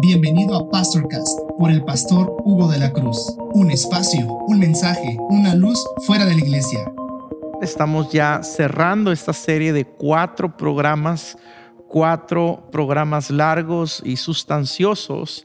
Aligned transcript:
Bienvenido 0.00 0.56
a 0.56 0.70
Pastorcast 0.70 1.38
por 1.58 1.70
el 1.70 1.84
pastor 1.84 2.34
Hugo 2.44 2.68
de 2.68 2.78
la 2.78 2.92
Cruz. 2.92 3.36
Un 3.52 3.70
espacio, 3.70 4.26
un 4.46 4.58
mensaje, 4.58 5.16
una 5.28 5.54
luz 5.54 5.78
fuera 6.06 6.24
de 6.24 6.34
la 6.34 6.40
iglesia. 6.40 6.90
Estamos 7.60 8.10
ya 8.10 8.42
cerrando 8.42 9.12
esta 9.12 9.32
serie 9.32 9.72
de 9.72 9.84
cuatro 9.84 10.56
programas, 10.56 11.36
cuatro 11.86 12.68
programas 12.72 13.30
largos 13.30 14.02
y 14.04 14.16
sustanciosos 14.16 15.44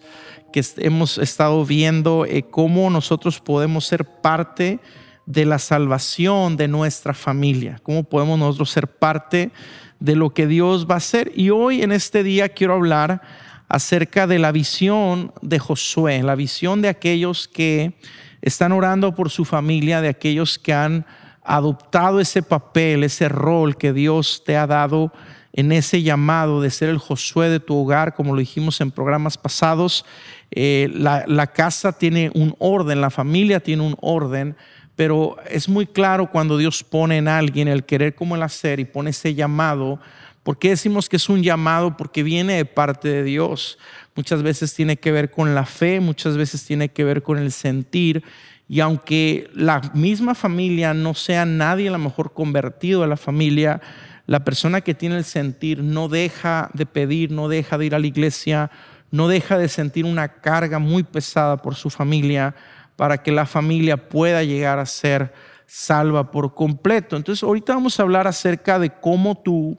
que 0.53 0.63
hemos 0.77 1.17
estado 1.17 1.65
viendo 1.65 2.25
eh, 2.25 2.43
cómo 2.49 2.89
nosotros 2.89 3.41
podemos 3.41 3.85
ser 3.85 4.05
parte 4.05 4.79
de 5.25 5.45
la 5.45 5.59
salvación 5.59 6.55
de 6.55 6.67
nuestra 6.69 7.13
familia, 7.13 7.79
cómo 7.83 8.03
podemos 8.03 8.39
nosotros 8.39 8.71
ser 8.71 8.87
parte 8.87 9.51
de 9.99 10.15
lo 10.15 10.33
que 10.33 10.47
Dios 10.47 10.87
va 10.89 10.95
a 10.95 10.97
hacer. 10.97 11.31
Y 11.35 11.49
hoy 11.49 11.81
en 11.81 11.91
este 11.91 12.23
día 12.23 12.49
quiero 12.49 12.73
hablar 12.73 13.21
acerca 13.67 14.27
de 14.27 14.39
la 14.39 14.51
visión 14.51 15.33
de 15.41 15.59
Josué, 15.59 16.21
la 16.23 16.35
visión 16.35 16.81
de 16.81 16.89
aquellos 16.89 17.47
que 17.47 17.97
están 18.41 18.71
orando 18.71 19.15
por 19.15 19.29
su 19.29 19.45
familia, 19.45 20.01
de 20.01 20.09
aquellos 20.09 20.59
que 20.59 20.73
han 20.73 21.05
adoptado 21.43 22.19
ese 22.19 22.43
papel, 22.43 23.03
ese 23.03 23.29
rol 23.29 23.77
que 23.77 23.93
Dios 23.93 24.43
te 24.45 24.57
ha 24.57 24.67
dado 24.67 25.11
en 25.53 25.71
ese 25.71 26.03
llamado 26.03 26.61
de 26.61 26.69
ser 26.69 26.89
el 26.89 26.97
Josué 26.97 27.49
de 27.49 27.59
tu 27.59 27.77
hogar, 27.77 28.13
como 28.13 28.33
lo 28.33 28.39
dijimos 28.39 28.81
en 28.81 28.91
programas 28.91 29.37
pasados. 29.37 30.05
Eh, 30.51 30.89
la, 30.93 31.23
la 31.27 31.47
casa 31.47 31.97
tiene 31.97 32.29
un 32.33 32.55
orden, 32.59 32.99
la 32.99 33.09
familia 33.09 33.61
tiene 33.61 33.83
un 33.83 33.95
orden, 34.01 34.57
pero 34.95 35.35
es 35.49 35.67
muy 35.67 35.85
claro 35.85 36.31
cuando 36.31 36.57
Dios 36.57 36.83
pone 36.83 37.17
en 37.17 37.27
alguien 37.27 37.67
el 37.67 37.83
querer 37.83 38.15
como 38.15 38.35
el 38.35 38.43
hacer 38.43 38.79
y 38.79 38.85
pone 38.85 39.09
ese 39.09 39.33
llamado. 39.33 39.99
¿Por 40.43 40.57
qué 40.57 40.69
decimos 40.69 41.09
que 41.09 41.17
es 41.17 41.27
un 41.27 41.43
llamado? 41.43 41.97
Porque 41.97 42.23
viene 42.23 42.53
de 42.53 42.65
parte 42.65 43.09
de 43.09 43.23
Dios. 43.23 43.77
Muchas 44.15 44.41
veces 44.43 44.73
tiene 44.73 44.97
que 44.97 45.11
ver 45.11 45.31
con 45.31 45.53
la 45.53 45.65
fe, 45.65 45.99
muchas 45.99 46.37
veces 46.37 46.63
tiene 46.63 46.89
que 46.89 47.03
ver 47.03 47.23
con 47.23 47.37
el 47.37 47.51
sentir. 47.51 48.23
Y 48.69 48.79
aunque 48.79 49.49
la 49.53 49.81
misma 49.93 50.33
familia 50.33 50.93
no 50.93 51.13
sea 51.13 51.45
nadie 51.45 51.89
a 51.89 51.91
lo 51.91 51.99
mejor 51.99 52.33
convertido 52.33 53.03
a 53.03 53.07
la 53.07 53.17
familia, 53.17 53.81
la 54.27 54.43
persona 54.43 54.81
que 54.81 54.93
tiene 54.95 55.17
el 55.17 55.25
sentir 55.25 55.83
no 55.83 56.07
deja 56.07 56.69
de 56.73 56.85
pedir, 56.85 57.31
no 57.31 57.49
deja 57.49 57.77
de 57.77 57.85
ir 57.87 57.95
a 57.95 57.99
la 57.99 58.07
iglesia, 58.07 58.71
no 59.11 59.27
deja 59.27 59.57
de 59.57 59.67
sentir 59.67 60.05
una 60.05 60.29
carga 60.29 60.79
muy 60.79 61.03
pesada 61.03 61.57
por 61.57 61.75
su 61.75 61.89
familia 61.89 62.55
para 62.95 63.21
que 63.21 63.31
la 63.31 63.45
familia 63.45 64.09
pueda 64.09 64.43
llegar 64.43 64.79
a 64.79 64.85
ser 64.85 65.33
salva 65.65 66.31
por 66.31 66.53
completo. 66.53 67.15
Entonces, 67.15 67.43
ahorita 67.43 67.73
vamos 67.73 67.99
a 67.99 68.03
hablar 68.03 68.27
acerca 68.27 68.79
de 68.79 68.89
cómo 68.89 69.35
tú 69.35 69.77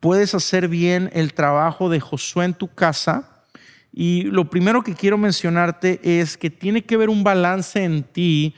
puedes 0.00 0.34
hacer 0.34 0.68
bien 0.68 1.10
el 1.12 1.34
trabajo 1.34 1.88
de 1.88 2.00
Josué 2.00 2.44
en 2.44 2.54
tu 2.54 2.68
casa. 2.68 3.42
Y 3.92 4.22
lo 4.24 4.50
primero 4.50 4.82
que 4.82 4.94
quiero 4.94 5.18
mencionarte 5.18 6.00
es 6.02 6.36
que 6.36 6.50
tiene 6.50 6.84
que 6.84 6.94
haber 6.94 7.08
un 7.08 7.24
balance 7.24 7.82
en 7.82 8.02
ti 8.02 8.54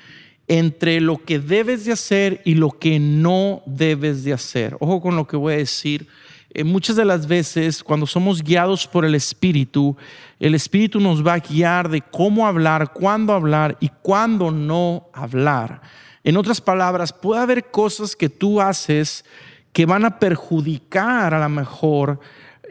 entre 0.48 1.00
lo 1.00 1.18
que 1.24 1.38
debes 1.38 1.84
de 1.84 1.92
hacer 1.92 2.42
y 2.44 2.54
lo 2.54 2.72
que 2.72 2.98
no 2.98 3.62
debes 3.66 4.24
de 4.24 4.32
hacer. 4.32 4.76
Ojo 4.80 5.00
con 5.00 5.14
lo 5.14 5.26
que 5.26 5.36
voy 5.36 5.54
a 5.54 5.58
decir. 5.58 6.08
Eh, 6.52 6.64
muchas 6.64 6.96
de 6.96 7.04
las 7.04 7.28
veces 7.28 7.84
cuando 7.84 8.06
somos 8.06 8.42
guiados 8.42 8.86
por 8.86 9.04
el 9.04 9.14
Espíritu, 9.14 9.96
el 10.40 10.54
Espíritu 10.54 10.98
nos 10.98 11.24
va 11.24 11.34
a 11.34 11.38
guiar 11.38 11.88
de 11.88 12.00
cómo 12.00 12.46
hablar, 12.46 12.92
cuándo 12.92 13.32
hablar 13.32 13.76
y 13.78 13.88
cuándo 14.02 14.50
no 14.50 15.08
hablar. 15.12 15.80
En 16.24 16.36
otras 16.36 16.60
palabras, 16.60 17.12
puede 17.12 17.40
haber 17.40 17.70
cosas 17.70 18.16
que 18.16 18.28
tú 18.28 18.60
haces 18.60 19.24
que 19.72 19.86
van 19.86 20.04
a 20.04 20.18
perjudicar 20.18 21.32
a 21.34 21.40
lo 21.40 21.48
mejor 21.48 22.18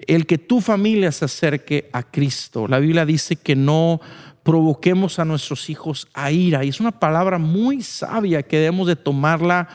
el 0.08 0.26
que 0.26 0.38
tu 0.38 0.60
familia 0.60 1.12
se 1.12 1.26
acerque 1.26 1.90
a 1.94 2.04
Cristo. 2.04 2.68
La 2.68 2.80
Biblia 2.80 3.06
dice 3.06 3.38
que 3.38 3.56
no 3.56 4.02
provoquemos 4.44 5.20
a 5.20 5.26
nuestros 5.26 5.70
hijos 5.70 6.08
a 6.14 6.32
ira 6.32 6.64
y 6.66 6.70
es 6.70 6.80
una 6.80 6.92
palabra 6.92 7.38
muy 7.38 7.82
sabia 7.82 8.44
que 8.44 8.58
debemos 8.58 8.88
de 8.88 8.96
tomarla 8.96 9.68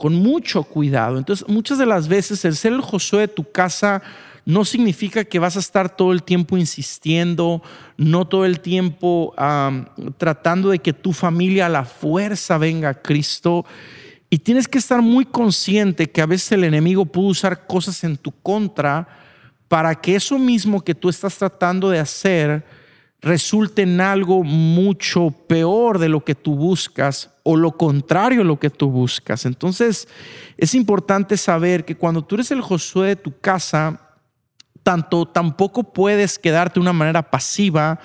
con 0.00 0.14
mucho 0.14 0.62
cuidado. 0.62 1.18
Entonces, 1.18 1.46
muchas 1.46 1.76
de 1.76 1.84
las 1.84 2.08
veces 2.08 2.42
el 2.46 2.56
ser 2.56 2.72
el 2.72 2.80
Josué 2.80 3.20
de 3.20 3.28
tu 3.28 3.52
casa 3.52 4.00
no 4.46 4.64
significa 4.64 5.26
que 5.26 5.38
vas 5.38 5.56
a 5.56 5.60
estar 5.60 5.94
todo 5.94 6.12
el 6.12 6.22
tiempo 6.22 6.56
insistiendo, 6.56 7.62
no 7.98 8.26
todo 8.26 8.46
el 8.46 8.60
tiempo 8.60 9.34
tratando 10.16 10.70
de 10.70 10.78
que 10.78 10.94
tu 10.94 11.12
familia 11.12 11.66
a 11.66 11.68
la 11.68 11.84
fuerza 11.84 12.56
venga 12.56 12.88
a 12.88 13.02
Cristo. 13.02 13.66
Y 14.30 14.38
tienes 14.38 14.68
que 14.68 14.78
estar 14.78 15.02
muy 15.02 15.26
consciente 15.26 16.10
que 16.10 16.22
a 16.22 16.26
veces 16.26 16.52
el 16.52 16.64
enemigo 16.64 17.04
puede 17.04 17.28
usar 17.28 17.66
cosas 17.66 18.02
en 18.02 18.16
tu 18.16 18.32
contra 18.32 19.06
para 19.68 19.94
que 19.94 20.16
eso 20.16 20.38
mismo 20.38 20.80
que 20.80 20.94
tú 20.94 21.10
estás 21.10 21.36
tratando 21.36 21.90
de 21.90 21.98
hacer 21.98 22.64
resulte 23.20 23.82
en 23.82 24.00
algo 24.00 24.42
mucho 24.42 25.30
peor 25.46 25.98
de 25.98 26.08
lo 26.08 26.24
que 26.24 26.34
tú 26.34 26.56
buscas 26.56 27.30
o 27.42 27.56
lo 27.56 27.76
contrario 27.76 28.38
de 28.38 28.44
lo 28.44 28.58
que 28.58 28.70
tú 28.70 28.90
buscas. 28.90 29.44
Entonces, 29.44 30.08
es 30.56 30.74
importante 30.74 31.36
saber 31.36 31.84
que 31.84 31.96
cuando 31.96 32.22
tú 32.22 32.36
eres 32.36 32.50
el 32.50 32.62
Josué 32.62 33.08
de 33.08 33.16
tu 33.16 33.38
casa, 33.38 34.00
tanto 34.82 35.26
tampoco 35.26 35.92
puedes 35.92 36.38
quedarte 36.38 36.74
de 36.74 36.80
una 36.80 36.92
manera 36.92 37.30
pasiva 37.30 38.00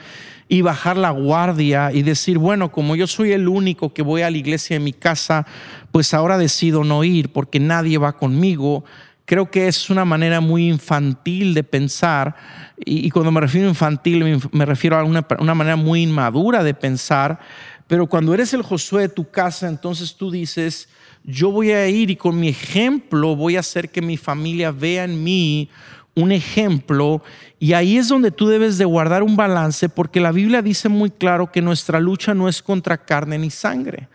y 0.48 0.62
bajar 0.62 0.98
la 0.98 1.10
guardia 1.12 1.92
y 1.92 2.04
decir, 2.04 2.38
bueno, 2.38 2.72
como 2.72 2.96
yo 2.96 3.08
soy 3.08 3.32
el 3.32 3.48
único 3.48 3.94
que 3.94 4.04
voy 4.04 4.22
a 4.22 4.30
la 4.30 4.38
iglesia 4.38 4.76
en 4.76 4.84
mi 4.84 4.94
casa, 4.94 5.46
pues 5.92 6.14
ahora 6.14 6.38
decido 6.38 6.84
no 6.84 7.04
ir 7.04 7.32
porque 7.32 7.60
nadie 7.60 7.98
va 7.98 8.18
conmigo. 8.18 8.84
Creo 9.26 9.50
que 9.50 9.68
es 9.68 9.90
una 9.90 10.06
manera 10.06 10.42
muy 10.42 10.68
infantil 10.68 11.56
de 11.56 11.64
pensar, 11.64 12.36
y, 12.78 13.10
cuando 13.10 13.32
me 13.32 13.40
refiero 13.42 13.68
a 13.68 13.70
infantil 13.70 14.42
me, 14.52 14.66
refiero 14.66 14.98
a 14.98 15.04
una, 15.04 15.26
una 15.40 15.56
manera 15.56 15.76
muy 15.76 16.04
inmadura 16.04 16.64
de 16.64 16.74
pensar, 16.74 17.40
pero 17.88 18.08
cuando 18.08 18.34
eres 18.34 18.54
el 18.54 18.64
Josué 18.64 19.04
de 19.04 19.10
tu 19.10 19.30
casa, 19.30 19.68
entonces 19.68 20.16
tú 20.16 20.32
dices, 20.32 20.90
yo 21.24 21.52
voy 21.52 21.72
a 21.72 21.88
ir 21.88 22.10
y 22.10 22.16
con 22.16 22.40
mi 22.40 22.50
ejemplo 22.50 23.36
voy 23.36 23.56
a 23.56 23.62
hacer 23.62 23.90
que 23.90 24.02
mi 24.02 24.18
familia 24.18 24.72
vea 24.72 25.06
en 25.06 25.24
mí 25.24 25.70
un 26.16 26.32
ejemplo 26.32 27.22
y 27.60 27.74
ahí 27.74 27.98
es 27.98 28.08
donde 28.08 28.32
tú 28.32 28.48
debes 28.48 28.78
de 28.78 28.86
guardar 28.86 29.24
un 29.24 29.36
balance 29.36 29.90
porque 29.90 30.20
la 30.20 30.32
Biblia 30.32 30.62
dice 30.62 30.90
muy 30.90 31.12
claro 31.12 31.52
que 31.52 31.62
nuestra 31.62 32.00
lucha 32.00 32.34
no 32.34 32.48
es 32.48 32.62
contra 32.62 32.98
carne 32.98 33.38
ni 33.38 33.50
sangre. 33.50 34.08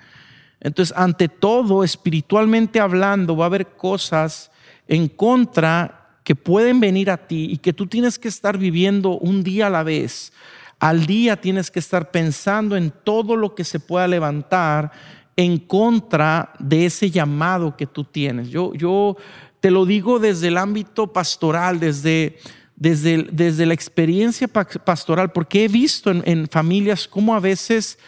Entonces, 0.61 0.95
ante 0.97 1.29
todo, 1.29 1.85
espiritualmente 1.85 2.81
hablando, 2.81 3.37
va 3.37 3.47
a 3.47 3.47
haber 3.47 3.69
cosas 3.69 4.51
en 4.87 5.09
contra 5.09 6.00
que 6.25 6.37
pueden 6.37 6.81
venir 6.81 7.11
a 7.11 7.17
ti 7.17 7.49
y 7.51 7.59
que 7.59 7.73
tú 7.73 7.87
tienes 7.87 8.19
que 8.19 8.29
estar 8.29 8.59
viviendo 8.59 9.19
un 9.19 9.43
día 9.43 9.69
a 9.69 9.71
la 9.71 9.83
vez. 9.83 10.33
Al 10.79 11.07
día 11.07 11.41
tienes 11.41 11.71
que 11.71 11.79
estar 11.79 12.11
pensando 12.11 12.77
en 12.77 12.91
todo 12.91 13.37
lo 13.37 13.55
que 13.55 13.65
se 13.65 13.81
pueda 13.81 14.09
levantar 14.09 14.93
en 15.37 15.59
contra 15.59 16.53
de 16.59 16.87
ese 16.87 17.11
llamado 17.11 17.77
que 17.77 17.87
tú 17.87 18.05
tienes. 18.05 18.49
Yo, 18.49 18.75
yo 18.75 19.17
te 19.61 19.71
lo 19.71 19.87
digo 19.87 20.19
desde 20.19 20.49
el 20.49 20.57
ámbito 20.57 21.13
pastoral, 21.13 21.81
desde, 21.81 22.39
desde, 22.77 23.25
desde 23.31 23.67
la 23.67 23.75
experiencia 23.75 24.49
pastoral, 24.49 25.33
porque 25.33 25.65
he 25.65 25.69
visto 25.69 26.11
en, 26.11 26.49
familias 26.49 27.07
cómo 27.07 27.35
a 27.35 27.41
veces 27.41 27.99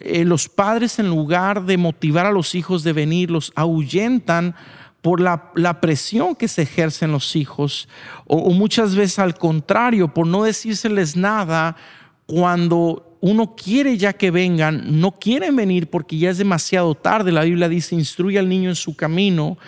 eh, 0.00 0.24
los 0.24 0.48
padres 0.48 0.98
en 0.98 1.08
lugar 1.08 1.64
de 1.64 1.76
motivar 1.76 2.26
a 2.26 2.32
los 2.32 2.54
hijos 2.54 2.82
de 2.82 2.92
venir, 2.92 3.30
los 3.30 3.52
ahuyentan 3.54 4.54
por 5.04 5.20
la, 5.20 5.80
presión 5.82 6.34
que 6.34 6.48
se 6.48 6.62
ejerce 6.62 7.04
en 7.04 7.12
los 7.12 7.36
hijos, 7.36 7.90
o, 8.26 8.48
muchas 8.52 8.94
veces 8.94 9.18
al 9.18 9.36
contrario, 9.36 10.14
por 10.14 10.26
no 10.26 10.44
decírseles 10.44 11.14
nada 11.14 11.76
cuando 12.24 13.18
uno 13.20 13.54
quiere 13.54 13.98
ya 13.98 14.14
que 14.14 14.30
vengan, 14.30 14.98
no 14.98 15.12
quieren 15.12 15.56
venir 15.56 15.90
porque 15.90 16.16
ya 16.16 16.30
es 16.30 16.38
demasiado 16.38 16.94
tarde. 16.94 17.32
La 17.32 17.44
Biblia 17.44 17.68
dice, 17.68 17.94
instruye 17.94 18.38
al 18.38 18.48
niño 18.48 18.70
en 18.70 18.76
su 18.76 18.96
camino 18.96 19.58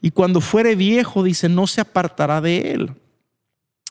y 0.00 0.12
cuando 0.12 0.40
fuere 0.40 0.76
viejo, 0.76 1.24
dice, 1.24 1.48
no 1.48 1.66
se 1.66 1.80
apartará 1.80 2.40
de 2.40 2.70
él. 2.70 2.92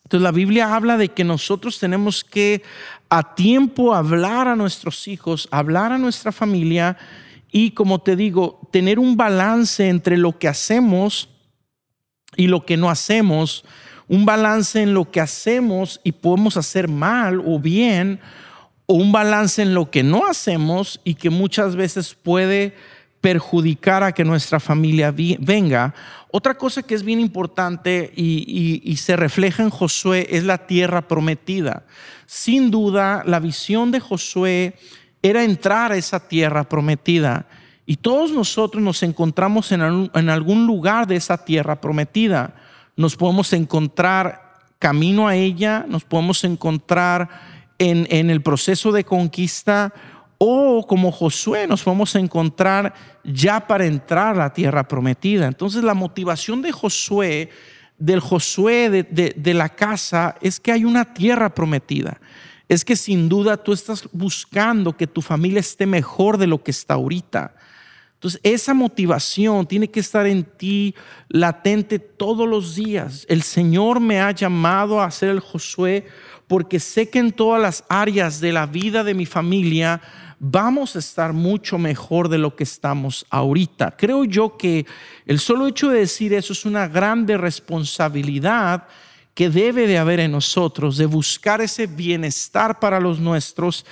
Entonces 0.05 0.23
la 0.23 0.31
Biblia 0.31 0.73
habla 0.73 0.95
de 0.95 1.09
que 1.09 1.25
nosotros 1.25 1.79
tenemos 1.79 2.23
que 2.23 2.63
a 3.09 3.35
tiempo 3.35 3.93
hablar 3.93 4.47
a 4.47 4.55
nuestros 4.55 5.09
hijos, 5.09 5.49
hablar 5.51 5.91
a 5.91 5.97
nuestra 5.97 6.31
familia 6.31 6.95
y 7.53 7.71
como 7.71 8.01
te 8.01 8.15
digo, 8.15 8.67
tener 8.71 8.97
un 8.97 9.15
balance 9.15 9.87
entre 9.87 10.17
lo 10.17 10.39
que 10.39 10.47
hacemos 10.47 11.29
y 12.35 12.47
lo 12.47 12.65
que 12.65 12.77
no 12.77 12.89
hacemos, 12.89 13.63
un 14.07 14.25
balance 14.25 14.81
en 14.81 14.95
lo 14.95 15.11
que 15.11 15.21
hacemos 15.21 16.01
y 16.03 16.13
podemos 16.13 16.57
hacer 16.57 16.87
mal 16.87 17.39
o 17.45 17.59
bien, 17.59 18.19
o 18.87 18.95
un 18.95 19.11
balance 19.11 19.61
en 19.61 19.75
lo 19.75 19.91
que 19.91 20.01
no 20.01 20.25
hacemos 20.25 20.99
y 21.03 21.13
que 21.13 21.29
muchas 21.29 21.75
veces 21.75 22.15
puede 22.15 22.73
perjudicar 23.21 24.01
a 24.01 24.13
que 24.13 24.25
nuestra 24.25 24.59
familia 24.59 25.13
venga. 25.13 25.93
Otra 26.31 26.57
cosa 26.57 26.81
que 26.81 26.95
es 26.95 27.03
bien 27.03 27.19
importante 27.19 28.11
y, 28.15 28.97
se 28.97 29.15
refleja 29.15 29.61
en 29.61 29.69
Josué 29.69 30.27
es 30.31 30.43
la 30.43 30.65
tierra 30.65 31.07
prometida. 31.07 31.85
Sin 32.25 32.71
duda, 32.71 33.21
la 33.27 33.39
visión 33.39 33.91
de 33.91 33.99
Josué 33.99 34.73
era 35.23 35.43
entrar 35.43 35.91
a 35.91 35.97
esa 35.97 36.27
tierra 36.27 36.65
prometida. 36.65 37.47
Y 37.85 37.95
todos 37.95 38.31
nosotros 38.31 38.83
nos 38.83 39.01
encontramos 39.01 39.71
en, 39.71 40.11
en 40.13 40.29
algún 40.29 40.67
lugar 40.67 41.07
de 41.07 41.15
esa 41.15 41.43
tierra 41.43 41.81
prometida. 41.81 42.53
Nos 42.95 43.15
podemos 43.15 43.51
encontrar 43.53 44.59
camino 44.77 45.27
a 45.27 45.35
ella, 45.35 45.85
nos 45.87 46.03
podemos 46.03 46.43
encontrar 46.43 47.29
en, 47.79 48.05
en 48.11 48.29
el 48.29 48.41
proceso 48.41 48.91
de 48.91 49.03
conquista 49.03 49.93
o 50.37 50.85
como 50.85 51.09
Josué 51.11 51.67
nos 51.67 51.83
podemos 51.83 52.15
encontrar 52.15 52.93
ya 53.23 53.65
para 53.65 53.85
entrar 53.85 54.35
a 54.35 54.39
la 54.39 54.53
tierra 54.53 54.85
prometida. 54.85 55.47
Entonces 55.47 55.83
la 55.83 55.93
motivación 55.93 56.61
de 56.61 56.73
Josué, 56.73 57.49
del 57.97 58.19
Josué 58.19 58.89
de, 58.89 59.03
de, 59.03 59.33
de 59.37 59.53
la 59.53 59.69
casa, 59.69 60.35
es 60.41 60.59
que 60.59 60.73
hay 60.73 60.83
una 60.83 61.13
tierra 61.13 61.53
prometida. 61.53 62.19
Es 62.69 62.85
que 62.85 62.95
sin 62.95 63.29
duda 63.29 63.57
tú 63.57 63.73
estás 63.73 64.07
buscando 64.11 64.95
que 64.95 65.07
tu 65.07 65.21
familia 65.21 65.59
esté 65.59 65.85
mejor 65.85 66.37
de 66.37 66.47
lo 66.47 66.63
que 66.63 66.71
está 66.71 66.95
ahorita. 66.95 67.53
Entonces, 68.15 68.39
esa 68.43 68.73
motivación 68.73 69.67
tiene 69.67 69.89
que 69.89 69.99
estar 69.99 70.25
en 70.25 70.45
ti 70.45 70.95
latente 71.27 71.99
todos 71.99 72.47
los 72.47 72.73
días. 72.73 73.25
El 73.27 73.41
Señor 73.41 73.99
me 73.99 74.21
ha 74.21 74.31
llamado 74.31 75.01
a 75.01 75.11
ser 75.11 75.29
el 75.29 75.41
Josué 75.41 76.07
porque 76.47 76.79
sé 76.79 77.09
que 77.09 77.19
en 77.19 77.33
todas 77.33 77.61
las 77.61 77.83
áreas 77.89 78.39
de 78.39 78.53
la 78.53 78.65
vida 78.65 79.03
de 79.03 79.13
mi 79.13 79.25
familia 79.25 80.01
vamos 80.39 80.95
a 80.95 80.99
estar 80.99 81.33
mucho 81.33 81.77
mejor 81.77 82.29
de 82.29 82.37
lo 82.37 82.55
que 82.55 82.63
estamos 82.63 83.25
ahorita. 83.29 83.95
Creo 83.97 84.23
yo 84.25 84.55
que 84.57 84.85
el 85.25 85.39
solo 85.39 85.67
hecho 85.67 85.89
de 85.89 85.99
decir 85.99 86.33
eso 86.33 86.53
es 86.53 86.65
una 86.65 86.87
grande 86.87 87.37
responsabilidad 87.37 88.87
que 89.33 89.49
debe 89.49 89.87
de 89.87 89.97
haber 89.97 90.19
en 90.19 90.31
nosotros, 90.31 90.97
de 90.97 91.05
buscar 91.05 91.61
ese 91.61 91.87
bienestar 91.87 92.79
para 92.79 92.99
los 92.99 93.19
nuestros 93.19 93.85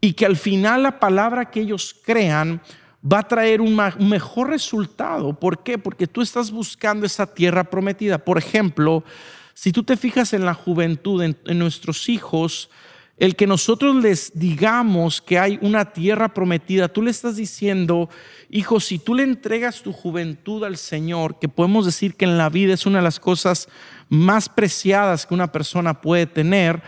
y 0.00 0.12
que 0.12 0.26
al 0.26 0.36
final 0.36 0.82
la 0.82 1.00
palabra 1.00 1.50
que 1.50 1.60
ellos 1.60 1.96
crean 2.04 2.60
va 3.04 3.20
a 3.20 3.28
traer 3.28 3.60
un, 3.60 3.78
mejor 3.98 4.48
resultado. 4.48 5.38
¿Por 5.38 5.62
qué? 5.62 5.78
Porque 5.78 6.06
tú 6.06 6.22
estás 6.22 6.50
buscando 6.50 7.04
esa 7.06 7.26
tierra 7.26 7.64
prometida. 7.64 8.18
Por 8.18 8.38
ejemplo, 8.38 9.04
si 9.52 9.72
tú 9.72 9.82
te 9.82 9.96
fijas 9.96 10.32
en 10.32 10.44
la 10.44 10.54
juventud, 10.54 11.22
en, 11.22 11.58
nuestros 11.58 12.08
hijos, 12.08 12.70
el 13.16 13.36
que 13.36 13.46
nosotros 13.46 13.94
les 13.96 14.32
digamos 14.34 15.20
que 15.20 15.38
hay 15.38 15.58
una 15.60 15.92
tierra 15.92 16.32
prometida, 16.32 16.88
tú 16.88 17.02
le 17.02 17.10
estás 17.10 17.36
diciendo, 17.36 18.08
hijo, 18.50 18.80
si 18.80 18.98
tú 18.98 19.14
le 19.14 19.22
entregas 19.22 19.82
tu 19.82 19.92
juventud 19.92 20.64
al 20.64 20.76
Señor, 20.76 21.38
que 21.38 21.48
podemos 21.48 21.84
decir 21.84 22.14
que 22.14 22.24
en 22.24 22.38
la 22.38 22.48
vida 22.48 22.74
es 22.74 22.86
una 22.86 22.98
de 22.98 23.04
las 23.04 23.20
cosas 23.20 23.68
más 24.08 24.48
preciadas 24.48 25.26
que 25.26 25.34
una 25.34 25.50
persona 25.50 26.00
puede 26.00 26.26
tener, 26.26 26.82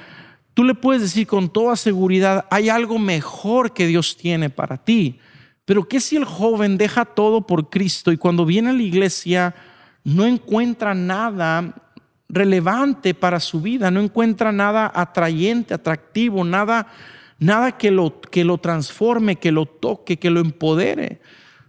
tú 0.55 0.65
le 0.65 0.75
puedes 0.75 1.03
decir 1.03 1.27
con 1.27 1.49
toda 1.49 1.77
seguridad, 1.77 2.47
hay 2.51 2.69
algo 2.69 2.99
mejor 2.99 3.73
que 3.73 3.87
Dios 3.87 4.17
tiene 4.17 4.51
para 4.51 4.77
ti. 4.77 5.19
Pero 5.65 5.87
¿qué 5.87 6.01
si 6.01 6.17
el 6.17 6.25
joven 6.25 6.79
deja 6.79 7.05
todo 7.05 7.47
por 7.47 7.69
Cristo 7.69 8.13
y 8.13 8.17
cuando 8.17 8.47
viene 8.47 8.71
a 8.71 8.73
la 8.73 8.83
iglesia 8.83 9.55
no 10.05 10.25
encuentra 10.25 10.95
nada 10.95 11.75
relevante 12.29 13.15
para 13.15 13.41
su 13.41 13.61
vida, 13.61 13.91
no 13.91 14.01
encuentra 14.01 14.53
nada 14.53 14.91
atrayente, 14.95 15.75
atractivo, 15.75 16.45
nada, 16.45 16.87
nada 17.39 17.77
que, 17.77 17.91
lo, 17.91 18.21
que 18.21 18.45
lo 18.45 18.59
transforme, 18.59 19.37
que 19.37 19.53
lo 19.53 19.67
toque, 19.67 20.19
que 20.19 20.31
lo 20.31 20.41
empodere? 20.41 21.21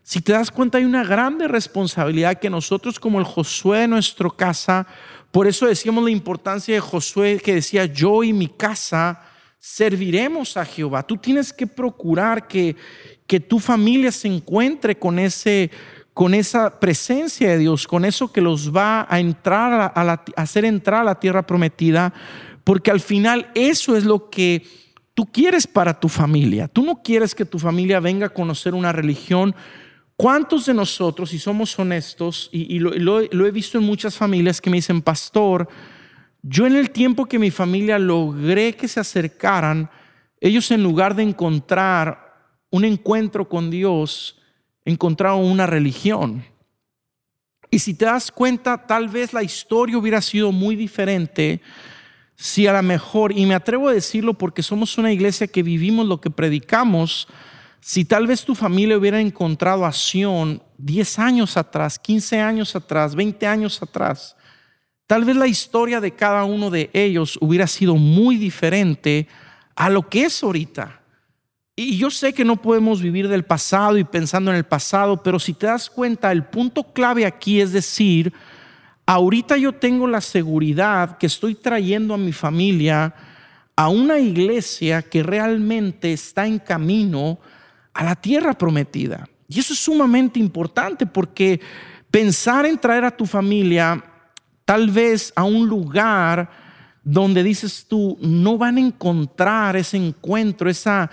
Si 0.04 0.22
te 0.22 0.32
das 0.32 0.52
cuenta, 0.52 0.78
hay 0.78 0.86
una 0.86 1.04
grande 1.04 1.50
responsabilidad 1.50 2.40
que 2.40 2.50
nosotros 2.50 2.98
como 3.00 3.20
el 3.20 3.26
Josué 3.26 3.80
de 3.80 3.88
nuestra 3.90 4.30
casa, 4.30 4.88
por 5.31 5.47
eso 5.47 5.68
decíamos 5.68 6.03
la 6.03 6.12
importancia 6.12 6.74
de 6.74 6.79
Josué 6.79 7.39
que 7.44 7.56
decía, 7.56 7.85
yo 7.85 8.24
y 8.24 8.33
mi 8.33 8.47
casa 8.47 9.21
serviremos 9.59 10.57
a 10.57 10.65
Jehová. 10.65 11.03
Tú 11.03 11.18
tienes 11.18 11.51
que 11.51 11.68
procurar 11.68 12.47
que, 12.47 12.75
que 13.25 13.39
tu 13.39 13.59
familia 13.59 14.12
se 14.12 14.27
encuentre 14.27 14.97
con 14.97 15.19
ese 15.19 15.71
con 16.13 16.33
esa 16.33 16.79
presencia 16.79 17.51
de 17.51 17.59
Dios, 17.59 17.85
con 17.85 18.03
eso 18.03 18.31
que 18.31 18.41
los 18.41 18.75
va 18.75 19.06
a 19.07 19.19
entrar 19.19 19.94
a, 19.95 20.01
a 20.01 20.24
hacer 20.35 20.65
entrar 20.65 21.01
a 21.01 21.03
la 21.03 21.19
tierra 21.19 21.45
prometida, 21.45 22.12
porque 22.63 22.89
al 22.89 23.01
final 23.01 23.51
eso 23.53 23.95
es 23.95 24.03
lo 24.03 24.31
que 24.31 24.65
tú 25.13 25.27
quieres 25.27 25.68
para 25.68 26.00
tu 26.00 26.09
familia. 26.09 26.68
Tú 26.68 26.83
no 26.83 27.03
quieres 27.03 27.35
que 27.35 27.45
tu 27.45 27.59
familia 27.59 28.00
venga 28.00 28.25
a 28.25 28.33
conocer 28.33 28.74
una 28.74 28.91
religión. 28.91 29.56
¿Cuántos 30.18 30.66
de 30.66 30.74
nosotros, 30.74 31.30
si 31.30 31.38
somos 31.40 31.78
honestos, 31.78 32.50
y, 32.52 32.80
lo, 32.80 33.22
lo 33.22 33.46
he 33.46 33.52
visto 33.52 33.78
en 33.78 33.84
muchas 33.84 34.18
familias 34.18 34.60
que 34.60 34.69
me 34.69 34.78
dicen, 34.78 35.02
pastor, 35.02 35.69
yo 36.42 36.66
en 36.66 36.75
el 36.75 36.90
tiempo 36.90 37.28
que 37.28 37.38
mi 37.38 37.52
familia 37.52 38.00
logré 38.00 38.75
que 38.75 38.88
se 38.88 39.00
acercaran, 39.00 39.90
ellos 40.42 40.72
en 40.72 40.81
lugar 40.81 41.16
de 41.16 41.24
encontrar 41.24 42.36
un 42.72 42.84
encuentro 42.84 43.48
con 43.48 43.69
Dios, 43.69 44.40
encontraron 44.86 45.46
una 45.46 45.68
religión. 45.68 46.44
Y 47.70 47.80
si 47.80 47.94
te 47.94 48.06
das 48.06 48.31
cuenta, 48.31 48.88
tal 48.88 49.10
vez 49.10 49.34
la 49.34 49.44
historia 49.44 49.98
hubiera 49.98 50.22
sido 50.22 50.52
muy 50.52 50.75
diferente 50.75 51.62
si 52.36 52.68
a 52.68 52.74
lo 52.74 52.84
mejor, 52.84 53.38
y 53.38 53.46
me 53.46 53.56
atrevo 53.56 53.90
a 53.90 53.94
decirlo 53.94 54.36
porque 54.36 54.63
somos 54.63 54.98
una 54.98 55.12
iglesia 55.12 55.48
que 55.48 55.63
vivimos 55.63 56.06
lo 56.06 56.22
que 56.22 56.30
predicamos, 56.30 57.28
si 57.79 58.06
tal 58.06 58.27
vez 58.27 58.44
tu 58.44 58.56
familia 58.56 58.97
hubiera 58.97 59.19
encontrado 59.19 59.85
a 59.85 59.91
Sion 59.91 60.62
10 60.77 61.19
años 61.19 61.57
atrás, 61.57 61.97
15 62.00 62.39
años 62.39 62.75
atrás, 62.75 63.15
20 63.15 63.47
años 63.47 63.81
atrás, 63.81 64.35
tal 65.06 65.25
vez 65.25 65.35
la 65.35 65.47
historia 65.47 66.01
de 66.01 66.12
cada 66.12 66.44
uno 66.44 66.69
de 66.69 66.89
ellos 66.94 67.38
hubiera 67.41 67.68
sido 67.68 67.95
muy 67.95 68.38
diferente 68.38 69.27
a 69.75 69.89
lo 69.89 70.09
que 70.09 70.25
es 70.25 70.44
ahorita. 70.44 71.01
Y 71.75 71.97
yo 71.97 72.09
sé 72.09 72.33
que 72.33 72.44
no 72.44 72.59
podemos 72.59 73.01
vivir 73.01 73.27
del 73.27 73.45
pasado 73.45 74.00
y 74.00 74.03
pensando 74.03 74.50
en 74.50 74.57
el 74.57 74.63
pasado, 74.63 75.21
pero 75.21 75.38
si 75.38 75.53
te 75.53 75.68
das 75.68 75.89
cuenta, 75.89 76.31
el 76.31 76.44
punto 76.44 76.91
clave 76.91 77.25
aquí 77.25 77.62
es 77.62 77.71
decir, 77.71 78.33
ahorita 79.06 79.57
yo 79.57 79.74
tengo 79.74 80.07
la 80.07 80.21
seguridad 80.21 81.19
que 81.19 81.27
estoy 81.27 81.53
trayendo 81.53 82.15
a 82.15 82.18
mi 82.18 82.33
familia 82.33 83.13
a 83.75 83.89
una 83.89 84.18
iglesia 84.18 85.03
que 85.03 85.21
realmente 85.21 86.12
está 86.12 86.47
en 86.47 86.57
camino 86.57 87.38
a 87.98 88.04
la 88.04 88.16
tierra 88.16 88.54
prometida. 88.54 89.28
Y 89.50 89.60
eso 89.60 89.74
es 89.74 89.80
sumamente 89.80 90.40
importante 90.40 91.08
porque 91.08 91.60
pensar 92.12 92.68
en 92.68 92.78
traer 92.78 93.04
a 93.04 93.18
tu 93.18 93.26
familia 93.26 94.04
tal 94.66 94.92
vez 94.92 95.34
a 95.36 95.44
un 95.44 95.68
lugar 95.68 96.48
donde 97.04 97.42
dices 97.42 97.88
tú, 97.88 98.16
no 98.22 98.56
van 98.60 98.78
a 98.78 98.82
encontrar 98.82 99.76
ese 99.76 99.98
encuentro, 99.98 100.70
esa, 100.70 101.10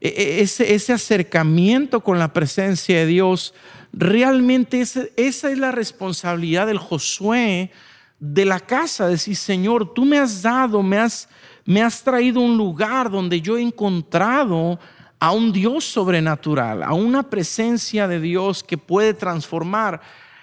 e, 0.00 0.08
e, 0.08 0.40
ese, 0.40 0.74
ese 0.74 0.92
acercamiento 0.92 2.00
con 2.00 2.18
la 2.18 2.32
presencia 2.32 2.98
de 2.98 3.06
Dios, 3.06 3.54
realmente 3.92 4.80
esa, 4.80 5.04
esa 5.16 5.52
es 5.52 5.58
la 5.58 5.70
responsabilidad 5.70 6.66
del 6.66 6.78
Josué 6.78 7.70
de 8.18 8.44
la 8.44 8.58
casa, 8.58 9.06
decir, 9.06 9.36
Señor, 9.36 9.94
tú 9.94 10.04
me 10.04 10.18
has 10.18 10.42
dado, 10.42 10.82
me 10.82 10.98
has, 10.98 11.28
me 11.64 11.80
has 11.80 12.02
traído 12.02 12.40
un 12.40 12.56
lugar 12.56 13.08
donde 13.08 13.40
yo 13.40 13.56
he 13.56 13.62
encontrado 13.62 14.80
a 15.24 15.30
un 15.30 15.52
Dios 15.52 15.86
sobrenatural, 15.86 16.82
a 16.82 16.92
una 16.92 17.22
presencia 17.22 18.06
de 18.06 18.20
Dios 18.20 18.62
que 18.62 18.76
puede 18.76 19.14
transformar. 19.14 20.02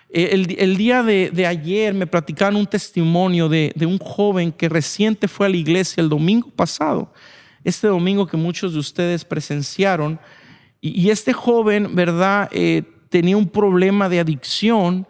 Eh, 0.09 0.29
el, 0.57 0.75
día 0.75 1.03
de, 1.03 1.45
ayer 1.45 1.93
me 1.93 2.07
platicaron 2.07 2.55
un 2.55 2.65
testimonio 2.65 3.47
de, 3.47 3.71
un 3.81 3.99
joven 3.99 4.51
que 4.51 4.69
reciente 4.69 5.27
fue 5.27 5.45
a 5.45 5.49
la 5.49 5.57
iglesia 5.57 6.01
el 6.01 6.09
domingo 6.09 6.49
pasado 6.49 7.13
este 7.63 7.85
domingo 7.85 8.25
que 8.25 8.37
muchos 8.37 8.73
de 8.73 8.79
ustedes 8.79 9.23
presenciaron. 9.23 10.19
Y, 10.81 11.11
este 11.11 11.31
joven, 11.31 11.93
¿verdad? 11.93 12.49
Eh, 12.51 12.81
tenía 13.09 13.37
un 13.37 13.47
problema 13.47 14.09
de 14.09 14.19
adicción 14.19 15.07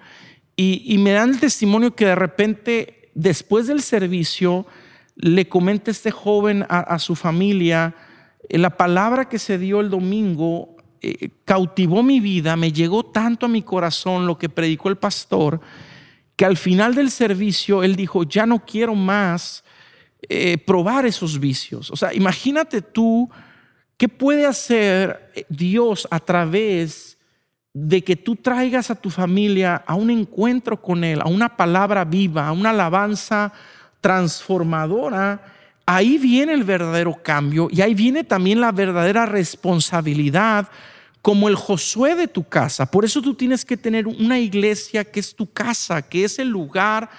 y, 0.58 0.98
me 0.98 1.14
dan 1.14 1.30
el 1.30 1.40
testimonio 1.40 1.96
que 1.96 2.08
de 2.08 2.16
repente, 2.16 3.10
después 3.16 3.68
del 3.68 3.82
servicio, 3.82 4.68
le 5.16 5.48
comenta 5.48 5.92
este 5.92 6.12
joven 6.12 6.66
a, 6.68 7.00
su 7.00 7.16
familia, 7.16 7.96
la 8.60 8.72
palabra 8.72 9.30
que 9.30 9.40
se 9.40 9.58
dio 9.58 9.80
el 9.80 9.90
domingo 9.90 10.76
eh, 11.02 11.30
cautivó 11.46 12.04
mi 12.04 12.20
vida, 12.20 12.56
me 12.56 12.72
llegó 12.72 13.04
tanto 13.04 13.46
a 13.46 13.50
mi 13.50 13.62
corazón 13.62 14.28
lo 14.28 14.38
que 14.38 14.50
predicó 14.50 14.90
el 14.90 14.98
pastor, 14.98 15.60
que 16.36 16.46
al 16.46 16.58
final 16.58 16.96
del 16.96 17.12
servicio 17.12 17.84
él 17.84 17.96
dijo, 17.96 18.24
ya 18.24 18.46
no 18.46 18.66
quiero 18.66 18.94
más 18.94 19.64
eh, 20.30 20.58
probar 20.60 21.06
esos 21.06 21.40
vicios. 21.40 21.90
O 21.92 21.96
sea, 21.96 22.14
imagínate 22.14 22.82
tú 22.82 23.30
qué 23.98 24.08
puede 24.08 24.46
hacer 24.46 25.32
Dios 25.50 26.08
a 26.12 26.20
través 26.20 27.18
de 27.74 28.04
que 28.04 28.16
tú 28.16 28.36
traigas 28.36 28.92
a 28.92 28.96
tu 28.96 29.10
familia 29.10 29.76
a 29.86 29.96
un 29.96 30.10
encuentro 30.10 30.82
con 30.82 31.04
Él, 31.04 31.22
a 31.22 31.28
una 31.28 31.56
palabra 31.56 32.04
viva, 32.06 32.48
a 32.48 32.52
una 32.52 32.72
alabanza 32.72 33.54
transformadora. 34.02 35.42
Ahí 35.86 36.18
viene 36.18 36.54
el 36.54 36.64
verdadero 36.64 37.18
cambio 37.24 37.68
y 37.72 37.82
ahí 37.82 37.94
viene 37.94 38.24
también 38.24 38.62
la 38.62 38.72
verdadera 38.72 39.26
responsabilidad 39.26 40.70
como 41.22 41.50
el 41.50 41.56
Josué 41.56 42.16
de 42.16 42.28
tu 42.28 42.44
casa. 42.44 42.90
Por 42.90 43.06
eso 43.06 43.22
tú 43.22 43.34
tienes 43.34 43.66
que 43.66 43.78
tener 43.78 44.08
una 44.08 44.40
iglesia 44.40 45.04
que 45.04 45.20
es 45.20 45.36
tu 45.36 45.52
casa, 45.52 46.02
que 46.02 46.24
es 46.24 46.40
el 46.40 46.50
lugar 46.50 47.10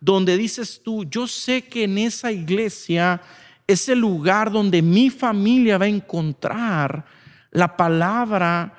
donde 0.00 0.36
dices 0.36 0.80
tú, 0.82 1.04
yo 1.04 1.28
sé 1.28 1.62
que 1.62 1.84
en 1.84 1.96
esa 1.98 2.32
iglesia 2.32 3.20
es 3.68 3.88
el 3.88 4.00
lugar 4.00 4.50
donde 4.50 4.82
mi 4.82 5.10
familia 5.10 5.78
va 5.78 5.84
a 5.84 5.88
encontrar 5.88 7.04
la 7.52 7.76
palabra 7.76 8.74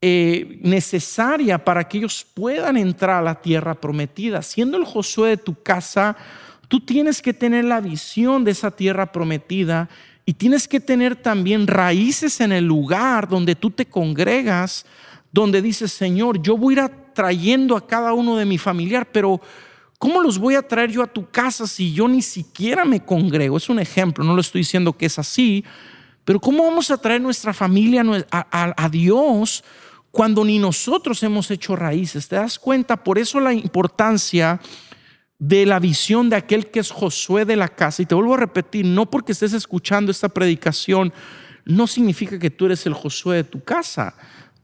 eh, 0.00 0.58
necesaria 0.62 1.64
para 1.64 1.88
que 1.88 1.98
ellos 1.98 2.26
puedan 2.34 2.76
entrar 2.76 3.18
a 3.18 3.22
la 3.22 3.40
tierra 3.40 3.74
prometida. 3.74 4.42
Siendo 4.42 4.76
el 4.76 4.84
Josué 4.84 5.30
de 5.30 5.36
tu 5.36 5.62
casa, 5.62 6.16
tú 6.74 6.80
tienes 6.80 7.22
que 7.22 7.32
tener 7.32 7.64
la 7.64 7.80
visión 7.80 8.42
de 8.42 8.50
esa 8.50 8.72
tierra 8.72 9.12
prometida 9.12 9.88
y 10.26 10.32
tienes 10.32 10.66
que 10.66 10.80
tener 10.80 11.14
también 11.14 11.68
raíces 11.68 12.40
en 12.40 12.50
el 12.50 12.64
lugar 12.64 13.28
donde 13.28 13.54
tú 13.54 13.70
te 13.70 13.86
congregas, 13.86 14.84
donde 15.30 15.62
dices, 15.62 15.92
Señor, 15.92 16.42
yo 16.42 16.56
voy 16.56 16.76
a 16.76 16.86
ir 16.86 16.90
trayendo 17.14 17.76
a 17.76 17.86
cada 17.86 18.12
uno 18.12 18.36
de 18.36 18.44
mi 18.44 18.58
familiar, 18.58 19.06
pero 19.12 19.40
¿cómo 20.00 20.20
los 20.20 20.36
voy 20.36 20.56
a 20.56 20.66
traer 20.66 20.90
yo 20.90 21.04
a 21.04 21.06
tu 21.06 21.30
casa 21.30 21.68
si 21.68 21.92
yo 21.92 22.08
ni 22.08 22.22
siquiera 22.22 22.84
me 22.84 23.04
congrego? 23.04 23.56
Es 23.56 23.68
un 23.68 23.78
ejemplo, 23.78 24.24
no 24.24 24.34
lo 24.34 24.40
estoy 24.40 24.62
diciendo 24.62 24.94
que 24.94 25.06
es 25.06 25.16
así, 25.16 25.64
pero 26.24 26.40
¿cómo 26.40 26.64
vamos 26.64 26.90
a 26.90 26.96
traer 26.96 27.20
nuestra 27.20 27.54
familia 27.54 28.02
a 28.32 28.88
Dios 28.88 29.62
cuando 30.10 30.44
ni 30.44 30.58
nosotros 30.58 31.22
hemos 31.22 31.52
hecho 31.52 31.76
raíces? 31.76 32.26
¿Te 32.26 32.34
das 32.34 32.58
cuenta? 32.58 32.96
Por 32.96 33.16
eso 33.16 33.38
la 33.38 33.52
importancia 33.52 34.60
de 35.46 35.66
la 35.66 35.78
visión 35.78 36.30
de 36.30 36.36
aquel 36.36 36.70
que 36.70 36.80
es 36.80 36.90
Josué 36.90 37.44
de 37.44 37.56
la 37.56 37.68
casa. 37.68 38.00
Y 38.00 38.06
te 38.06 38.14
vuelvo 38.14 38.32
a 38.32 38.38
repetir, 38.38 38.86
no 38.86 39.10
porque 39.10 39.32
estés 39.32 39.52
escuchando 39.52 40.10
esta 40.10 40.30
predicación, 40.30 41.12
no 41.66 41.86
significa 41.86 42.38
que 42.38 42.50
tú 42.50 42.64
eres 42.64 42.86
el 42.86 42.94
Josué 42.94 43.36
de 43.36 43.44
tu 43.44 43.62
casa. 43.62 44.14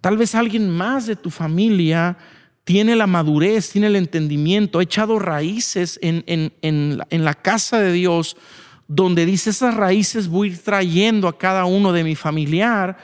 Tal 0.00 0.16
vez 0.16 0.34
alguien 0.34 0.70
más 0.70 1.06
de 1.06 1.16
tu 1.16 1.28
familia 1.28 2.16
tiene 2.64 2.96
la 2.96 3.06
madurez, 3.06 3.70
tiene 3.70 3.88
el 3.88 3.96
entendimiento, 3.96 4.78
ha 4.78 4.82
echado 4.82 5.18
raíces 5.18 5.98
en, 6.02 6.24
en, 6.26 7.24
la 7.24 7.34
casa 7.34 7.78
de 7.78 7.92
Dios, 7.92 8.38
donde 8.88 9.26
dice 9.26 9.50
esas 9.50 9.74
raíces 9.74 10.28
voy 10.28 10.48
a 10.48 10.52
ir 10.52 10.58
trayendo 10.62 11.28
a 11.28 11.36
cada 11.36 11.66
uno 11.66 11.92
de 11.92 12.04
mi 12.04 12.16
familiar 12.16 12.96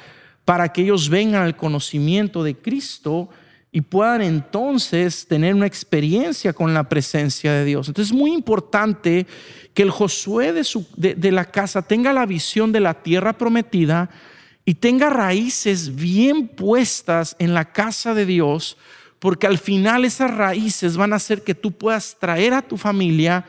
para 0.46 0.72
que 0.72 0.80
ellos 0.80 1.10
vengan 1.10 1.42
al 1.42 1.56
conocimiento 1.56 2.42
de 2.42 2.56
Cristo 2.56 3.28
y 3.76 3.82
puedan 3.82 4.22
entonces 4.22 5.26
tener 5.28 5.54
una 5.54 5.66
experiencia 5.66 6.54
con 6.54 6.72
la 6.72 6.88
presencia 6.88 7.52
de 7.52 7.66
Dios. 7.66 7.88
Entonces 7.88 8.10
es 8.10 8.18
muy 8.18 8.32
importante 8.32 9.26
que 9.74 9.82
el 9.82 9.90
Josué 9.90 10.54
de, 10.54 11.14
de, 11.14 11.30
la 11.30 11.44
casa 11.44 11.82
tenga 11.82 12.14
la 12.14 12.24
visión 12.24 12.72
de 12.72 12.80
la 12.80 13.02
tierra 13.02 13.34
prometida 13.36 14.08
y 14.64 14.76
tenga 14.76 15.10
raíces 15.10 15.94
bien 15.94 16.48
puestas 16.48 17.36
en 17.38 17.52
la 17.52 17.70
casa 17.70 18.14
de 18.14 18.24
Dios, 18.24 18.78
porque 19.18 19.46
al 19.46 19.58
final 19.58 20.06
esas 20.06 20.34
raíces 20.34 20.96
van 20.96 21.12
a 21.12 21.16
hacer 21.16 21.44
que 21.44 21.54
tú 21.54 21.72
puedas 21.72 22.16
traer 22.18 22.54
a 22.54 22.62
tu 22.62 22.78
familia 22.78 23.44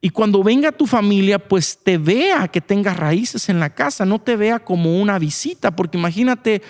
y 0.00 0.08
cuando 0.08 0.42
venga 0.42 0.72
tu 0.72 0.86
familia, 0.86 1.38
pues 1.38 1.78
te 1.82 1.98
vea 1.98 2.48
que 2.48 2.62
tengas 2.62 2.96
raíces 2.96 3.50
en 3.50 3.60
la 3.60 3.74
casa, 3.74 4.06
no 4.06 4.22
te 4.22 4.36
vea 4.36 4.58
como 4.58 4.98
una 5.02 5.18
visita, 5.18 5.76
porque 5.76 5.98
imagínate 5.98 6.62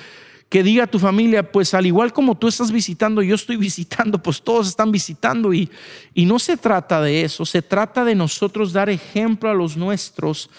que 0.49 0.62
diga 0.62 0.85
a 0.85 0.87
tu 0.87 0.99
familia, 0.99 1.50
pues 1.50 1.75
al 1.75 1.87
igual 1.87 2.12
como 2.12 2.37
tú 2.37 2.49
estás 2.49 2.71
visitando, 2.71 3.23
yo 3.23 3.35
estoy 3.35 3.57
visitando, 3.69 4.23
pues 4.23 4.43
todos 4.43 4.69
están 4.69 4.93
visitando 4.93 5.53
y, 5.53 5.71
y 6.15 6.26
no 6.26 6.38
se 6.38 6.57
trata 6.57 7.00
de 7.00 7.23
eso, 7.23 7.45
se 7.45 7.62
trata 7.62 8.05
de 8.05 8.15
nosotros 8.15 8.73
dar 8.73 8.88
ejemplo 8.88 9.50
a 9.50 9.55
los 9.55 9.76
nuestros 9.76 10.50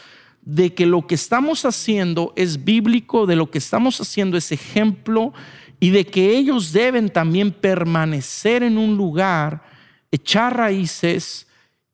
de 0.42 0.74
que 0.74 0.86
lo 0.86 1.06
que 1.06 1.16
estamos 1.16 1.66
haciendo 1.66 2.32
es 2.38 2.64
bíblico, 2.64 3.26
de 3.26 3.36
lo 3.36 3.52
que 3.52 3.58
estamos 3.58 4.00
haciendo 4.00 4.38
es 4.38 4.54
ejemplo 4.54 5.34
y 5.80 5.90
de 5.90 6.06
que 6.06 6.38
ellos 6.38 6.72
deben 6.72 7.10
también 7.10 7.52
permanecer 7.52 8.64
en 8.64 8.78
un 8.78 8.96
lugar, 8.96 9.62
echar 10.10 10.56
raíces 10.56 11.48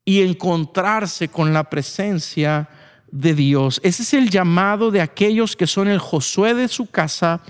y 0.05 0.21
encontrarse 0.21 1.29
con 1.29 1.51
la 1.51 1.63
presencia 1.63 2.69
de 3.11 3.33
Dios. 3.33 3.81
Ese 3.83 4.03
es 4.03 4.13
el 4.13 4.29
llamado 4.29 4.91
de 4.91 5.01
aquellos 5.01 5.55
que 5.55 5.67
son 5.67 5.87
el 5.87 5.99
Josué 5.99 6.53
de 6.53 6.67
su 6.67 6.85
casa 6.85 7.41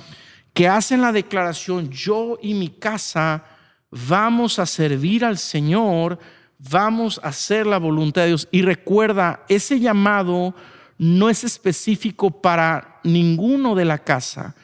que 0.53 0.67
hacen 0.67 1.01
la 1.01 1.11
declaración, 1.11 1.89
yo 1.89 2.37
y 2.41 2.53
mi 2.53 2.69
casa 2.69 3.43
vamos 3.89 4.59
a 4.59 4.65
servir 4.65 5.25
al 5.25 5.37
Señor, 5.37 6.19
vamos 6.57 7.19
a 7.23 7.29
hacer 7.29 7.65
la 7.65 7.77
voluntad 7.77 8.21
de 8.23 8.29
Dios. 8.29 8.47
Y 8.51 8.61
recuerda, 8.61 9.43
ese 9.49 9.79
llamado 9.79 10.55
no 10.97 11.29
es 11.29 11.43
específico 11.43 12.41
para 12.41 12.99
ninguno 13.03 13.75
de 13.75 13.85
la 13.85 13.99
casa. 13.99 14.55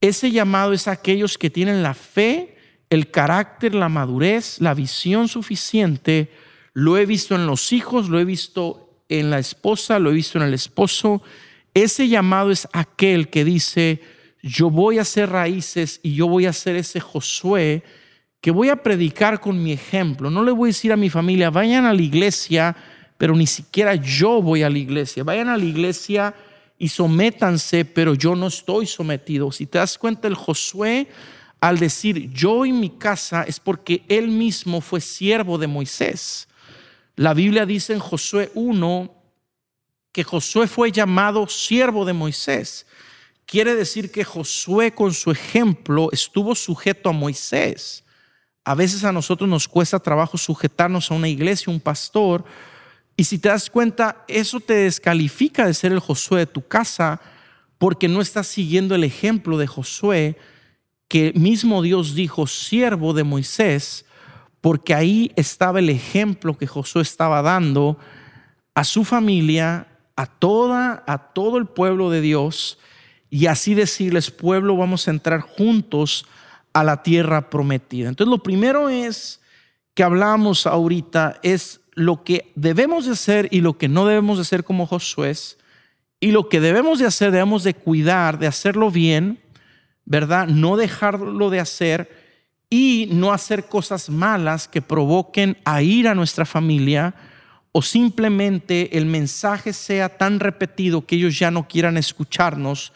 Ese 0.00 0.30
llamado 0.30 0.72
es 0.72 0.88
a 0.88 0.92
aquellos 0.92 1.38
que 1.38 1.50
tienen 1.50 1.82
la 1.82 1.94
fe, 1.94 2.56
el 2.90 3.10
carácter, 3.10 3.74
la 3.74 3.88
madurez, 3.88 4.60
la 4.60 4.74
visión 4.74 5.28
suficiente. 5.28 6.32
Lo 6.72 6.98
he 6.98 7.06
visto 7.06 7.34
en 7.34 7.46
los 7.46 7.72
hijos, 7.72 8.08
lo 8.08 8.18
he 8.18 8.24
visto 8.24 9.02
en 9.08 9.30
la 9.30 9.38
esposa, 9.38 9.98
lo 9.98 10.10
he 10.10 10.14
visto 10.14 10.38
en 10.38 10.44
el 10.44 10.54
esposo. 10.54 11.22
Ese 11.74 12.08
llamado 12.08 12.50
es 12.50 12.68
aquel 12.72 13.28
que 13.28 13.44
dice, 13.44 14.00
yo 14.42 14.70
voy 14.70 14.98
a 14.98 15.02
hacer 15.02 15.30
raíces 15.30 16.00
y 16.02 16.14
yo 16.14 16.26
voy 16.26 16.46
a 16.46 16.52
ser 16.52 16.76
ese 16.76 16.98
Josué 16.98 17.82
que 18.40 18.50
voy 18.50 18.68
a 18.68 18.82
predicar 18.82 19.40
con 19.40 19.62
mi 19.62 19.72
ejemplo. 19.72 20.28
No 20.28 20.42
le 20.42 20.50
voy 20.50 20.68
a 20.68 20.72
decir 20.72 20.92
a 20.92 20.96
mi 20.96 21.08
familia, 21.08 21.48
vayan 21.50 21.86
a 21.86 21.94
la 21.94 22.02
iglesia, 22.02 22.76
pero 23.16 23.36
ni 23.36 23.46
siquiera 23.46 23.94
yo 23.94 24.42
voy 24.42 24.64
a 24.64 24.68
la 24.68 24.78
iglesia. 24.78 25.22
Vayan 25.22 25.48
a 25.48 25.56
la 25.56 25.64
iglesia 25.64 26.34
y 26.76 26.88
sométanse, 26.88 27.84
pero 27.84 28.14
yo 28.14 28.34
no 28.34 28.48
estoy 28.48 28.86
sometido. 28.86 29.52
Si 29.52 29.66
te 29.66 29.78
das 29.78 29.96
cuenta, 29.96 30.26
el 30.26 30.34
Josué, 30.34 31.06
al 31.60 31.78
decir 31.78 32.32
yo 32.32 32.66
y 32.66 32.72
mi 32.72 32.90
casa, 32.90 33.44
es 33.44 33.60
porque 33.60 34.02
él 34.08 34.26
mismo 34.26 34.80
fue 34.80 35.00
siervo 35.00 35.56
de 35.56 35.68
Moisés. 35.68 36.48
La 37.14 37.34
Biblia 37.34 37.64
dice 37.64 37.92
en 37.92 38.00
Josué 38.00 38.50
1 38.54 39.14
que 40.10 40.24
Josué 40.24 40.66
fue 40.66 40.90
llamado 40.90 41.46
siervo 41.46 42.04
de 42.04 42.12
Moisés. 42.12 42.86
Quiere 43.46 43.74
decir 43.74 44.10
que 44.10 44.24
Josué 44.24 44.94
con 44.94 45.12
su 45.12 45.30
ejemplo 45.30 46.08
estuvo 46.12 46.54
sujeto 46.54 47.10
a 47.10 47.12
Moisés. 47.12 48.04
A 48.64 48.74
veces 48.74 49.04
a 49.04 49.12
nosotros 49.12 49.48
nos 49.48 49.68
cuesta 49.68 49.98
trabajo 49.98 50.38
sujetarnos 50.38 51.10
a 51.10 51.14
una 51.14 51.28
iglesia, 51.28 51.72
un 51.72 51.80
pastor, 51.80 52.44
y 53.16 53.24
si 53.24 53.38
te 53.38 53.48
das 53.48 53.68
cuenta, 53.68 54.24
eso 54.26 54.60
te 54.60 54.74
descalifica 54.74 55.66
de 55.66 55.74
ser 55.74 55.92
el 55.92 55.98
Josué 55.98 56.40
de 56.40 56.46
tu 56.46 56.66
casa 56.66 57.20
porque 57.78 58.08
no 58.08 58.20
estás 58.20 58.46
siguiendo 58.46 58.94
el 58.94 59.04
ejemplo 59.04 59.58
de 59.58 59.66
Josué, 59.66 60.38
que 61.08 61.32
mismo 61.34 61.82
Dios 61.82 62.14
dijo, 62.14 62.46
siervo 62.46 63.12
de 63.12 63.24
Moisés, 63.24 64.06
porque 64.60 64.94
ahí 64.94 65.32
estaba 65.36 65.80
el 65.80 65.90
ejemplo 65.90 66.56
que 66.56 66.66
Josué 66.66 67.02
estaba 67.02 67.42
dando 67.42 67.98
a 68.74 68.84
su 68.84 69.04
familia, 69.04 69.88
a 70.16 70.26
toda 70.26 71.02
a 71.06 71.18
todo 71.32 71.58
el 71.58 71.66
pueblo 71.66 72.08
de 72.10 72.20
Dios 72.20 72.78
y 73.32 73.46
así 73.46 73.74
decirles, 73.74 74.30
pueblo, 74.30 74.76
vamos 74.76 75.08
a 75.08 75.10
entrar 75.10 75.40
juntos 75.40 76.26
a 76.74 76.84
la 76.84 77.02
tierra 77.02 77.48
prometida. 77.48 78.10
Entonces, 78.10 78.30
lo 78.30 78.42
primero 78.42 78.90
es 78.90 79.40
que 79.94 80.02
hablamos 80.02 80.66
ahorita 80.66 81.40
es 81.42 81.80
lo 81.94 82.24
que 82.24 82.52
debemos 82.56 83.06
de 83.06 83.12
hacer 83.12 83.48
y 83.50 83.62
lo 83.62 83.78
que 83.78 83.88
no 83.88 84.04
debemos 84.04 84.36
de 84.36 84.42
hacer 84.42 84.64
como 84.64 84.86
Josué. 84.86 85.32
Y 86.20 86.32
lo 86.32 86.50
que 86.50 86.60
debemos 86.60 86.98
de 86.98 87.06
hacer, 87.06 87.30
debemos 87.30 87.64
de 87.64 87.72
cuidar, 87.72 88.38
de 88.38 88.48
hacerlo 88.48 88.90
bien, 88.90 89.40
¿verdad? 90.04 90.46
No 90.46 90.76
dejarlo 90.76 91.48
de 91.48 91.60
hacer 91.60 92.14
y 92.68 93.08
no 93.12 93.32
hacer 93.32 93.64
cosas 93.64 94.10
malas 94.10 94.68
que 94.68 94.82
provoquen 94.82 95.56
a 95.64 95.80
ir 95.80 96.06
a 96.06 96.14
nuestra 96.14 96.44
familia 96.44 97.14
o 97.72 97.80
simplemente 97.80 98.98
el 98.98 99.06
mensaje 99.06 99.72
sea 99.72 100.18
tan 100.18 100.38
repetido 100.38 101.06
que 101.06 101.16
ellos 101.16 101.38
ya 101.38 101.50
no 101.50 101.66
quieran 101.66 101.96
escucharnos 101.96 102.92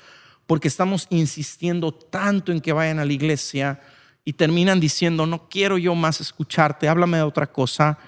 porque 0.47 0.69
estamos 0.69 1.07
insistiendo 1.11 1.93
tanto 1.93 2.53
en 2.53 2.61
que 2.61 2.73
vayan 2.73 2.99
a 2.99 3.05
la 3.05 3.12
iglesia 3.12 3.81
y 4.25 4.33
terminan 4.35 4.81
diciendo, 4.81 5.26
no 5.26 5.49
quiero 5.49 5.79
yo 5.79 5.95
más 5.95 6.21
escucharte, 6.21 6.88
háblame 6.88 7.19
de 7.19 7.23
otra 7.23 7.47
cosa, 7.47 7.99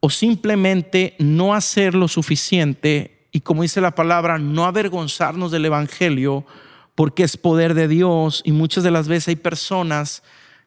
o 0.00 0.10
simplemente 0.10 1.16
no 1.18 1.54
hacer 1.54 1.94
lo 1.94 2.08
suficiente 2.08 3.16
y 3.36 3.40
como 3.40 3.60
dice 3.60 3.82
la 3.82 3.94
palabra, 3.94 4.38
no 4.38 4.64
avergonzarnos 4.64 5.50
del 5.50 5.66
Evangelio, 5.66 6.46
porque 6.94 7.22
es 7.22 7.36
poder 7.36 7.74
de 7.74 7.86
Dios. 7.86 8.40
Y 8.46 8.52
muchas 8.52 8.82
de 8.82 8.90
las 8.90 9.08
veces 9.08 9.28
hay 9.28 9.36
personas 9.36 10.22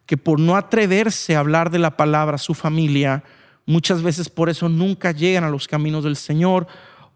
que 0.05 0.17
por 0.17 0.39
no 0.39 0.55
atreverse 0.55 1.35
a 1.35 1.39
hablar 1.39 1.71
de 1.71 1.79
la 1.79 1.97
palabra 1.97 2.35
a 2.35 2.37
su 2.37 2.53
familia, 2.53 3.23
muchas 3.65 4.03
veces 4.03 4.29
por 4.29 4.49
eso 4.49 4.69
nunca 4.69 5.11
llegan 5.11 5.45
a 5.45 5.49
los 5.49 5.67
caminos 5.67 6.03
del 6.03 6.15
Señor 6.15 6.67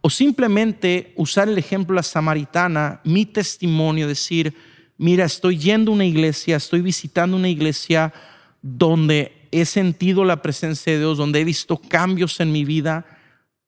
o 0.05 0.09
simplemente 0.09 1.13
usar 1.15 1.47
el 1.47 1.57
ejemplo 1.57 1.93
de 1.93 1.99
la 1.99 2.03
samaritana, 2.03 2.99
mi 3.05 3.25
testimonio, 3.25 4.05
decir, 4.05 4.53
mira, 4.97 5.23
estoy 5.23 5.57
yendo 5.57 5.91
a 5.91 5.95
una 5.95 6.05
iglesia, 6.05 6.57
estoy 6.57 6.81
visitando 6.81 7.37
una 7.37 7.47
iglesia 7.47 8.13
donde 8.61 9.47
he 9.51 9.63
sentido 9.63 10.25
la 10.25 10.41
presencia 10.41 10.91
de 10.91 10.99
Dios, 10.99 11.17
donde 11.17 11.39
he 11.39 11.45
visto 11.45 11.77
cambios 11.77 12.41
en 12.41 12.51
mi 12.51 12.65
vida 12.65 13.05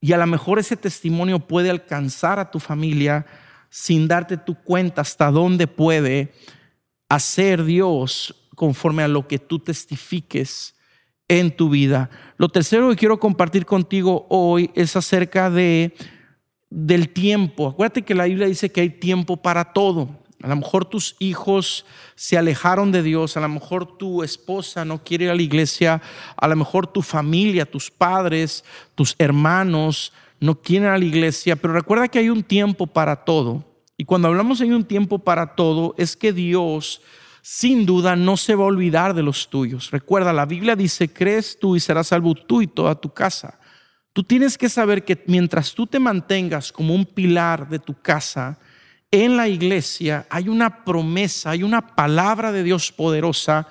y 0.01 0.11
a 0.11 0.17
lo 0.17 0.27
mejor 0.27 0.59
ese 0.59 0.75
testimonio 0.75 1.39
puede 1.39 1.69
alcanzar 1.69 2.37
a 2.37 2.51
tu 2.51 2.59
familia 2.59 3.25
sin 3.69 4.05
darte 4.05 4.35
tu 4.35 4.55
cuenta 4.55 5.01
hasta 5.01 5.31
dónde 5.31 5.67
puede 5.67 6.33
hacer 7.07 7.63
Dios 7.63 8.35
conforme 8.55 9.03
a 9.03 9.07
lo 9.07 9.25
que 9.25 9.39
tú 9.39 9.59
testifiques 9.59 10.75
en 11.29 11.55
tu 11.55 11.69
vida. 11.69 12.09
Lo 12.37 12.49
tercero 12.49 12.89
que 12.89 12.97
quiero 12.97 13.21
compartir 13.21 13.65
contigo 13.65 14.27
hoy 14.29 14.69
es 14.75 14.97
acerca 14.97 15.49
de 15.49 15.95
del 16.75 17.07
tiempo. 17.07 17.69
Acuérdate 17.69 18.01
que 18.01 18.13
la 18.13 18.25
Biblia 18.25 18.47
dice 18.47 18.69
que 18.69 18.81
hay 18.81 18.89
tiempo 18.89 19.37
para 19.37 19.71
todo. 19.71 20.09
A 20.43 20.49
lo 20.49 20.57
mejor 20.57 20.83
tus 20.83 21.15
hijos 21.19 21.85
se 22.15 22.37
alejaron 22.37 22.91
de 22.91 23.01
Dios, 23.01 23.37
a 23.37 23.39
lo 23.39 23.47
mejor 23.47 23.97
tu 23.97 24.23
esposa 24.23 24.83
no 24.83 25.01
quiere 25.01 25.25
ir 25.25 25.31
a 25.31 25.35
la 25.35 25.41
iglesia, 25.41 26.01
a 26.35 26.47
lo 26.49 26.55
mejor 26.57 26.85
tu 26.85 27.01
familia, 27.01 27.65
tus 27.65 27.89
padres, 27.89 28.65
tus 28.93 29.15
hermanos 29.17 30.11
no 30.41 30.61
quieren 30.61 30.89
ir 30.89 30.93
a 30.93 30.97
la 30.97 31.05
iglesia, 31.05 31.55
pero 31.55 31.73
recuerda 31.73 32.09
que 32.09 32.19
hay 32.19 32.29
un 32.29 32.43
tiempo 32.43 32.85
para 32.87 33.23
todo. 33.23 33.63
Y 33.97 34.03
cuando 34.03 34.27
hablamos 34.27 34.59
de 34.59 34.75
un 34.75 34.83
tiempo 34.83 35.19
para 35.19 35.55
todo, 35.55 35.95
es 35.97 36.17
que 36.17 36.33
Dios 36.33 37.01
sin 37.41 37.85
duda 37.85 38.17
no 38.17 38.35
se 38.35 38.53
va 38.53 38.65
a 38.65 38.67
olvidar 38.67 39.13
de 39.13 39.23
los 39.23 39.49
tuyos. 39.49 39.91
Recuerda, 39.91 40.33
la 40.33 40.45
Biblia 40.45 40.75
dice, 40.75 41.07
crees 41.07 41.57
tú 41.57 41.77
y 41.77 41.79
serás 41.79 42.07
salvo 42.07 42.35
tú 42.35 42.61
y 42.61 42.67
toda 42.67 42.95
tu 42.95 43.13
casa. 43.13 43.59
Tú 44.15 44.23
tienes 44.23 44.57
que 44.57 44.69
saber 44.69 45.03
que 45.03 45.21
mientras 45.27 45.73
tú 45.73 45.85
te 45.85 45.99
mantengas 45.99 46.71
como 46.71 46.95
un 46.95 47.05
pilar 47.05 47.67
de 47.67 47.79
tu 47.79 47.93
casa, 48.01 48.57
en 49.11 49.35
la 49.35 49.49
iglesia 49.49 50.25
hay 50.29 50.47
una 50.47 50.85
promesa, 50.85 51.49
hay 51.49 51.63
una 51.63 51.85
palabra 51.85 52.53
de 52.53 52.63
Dios 52.63 52.93
poderosa 52.93 53.67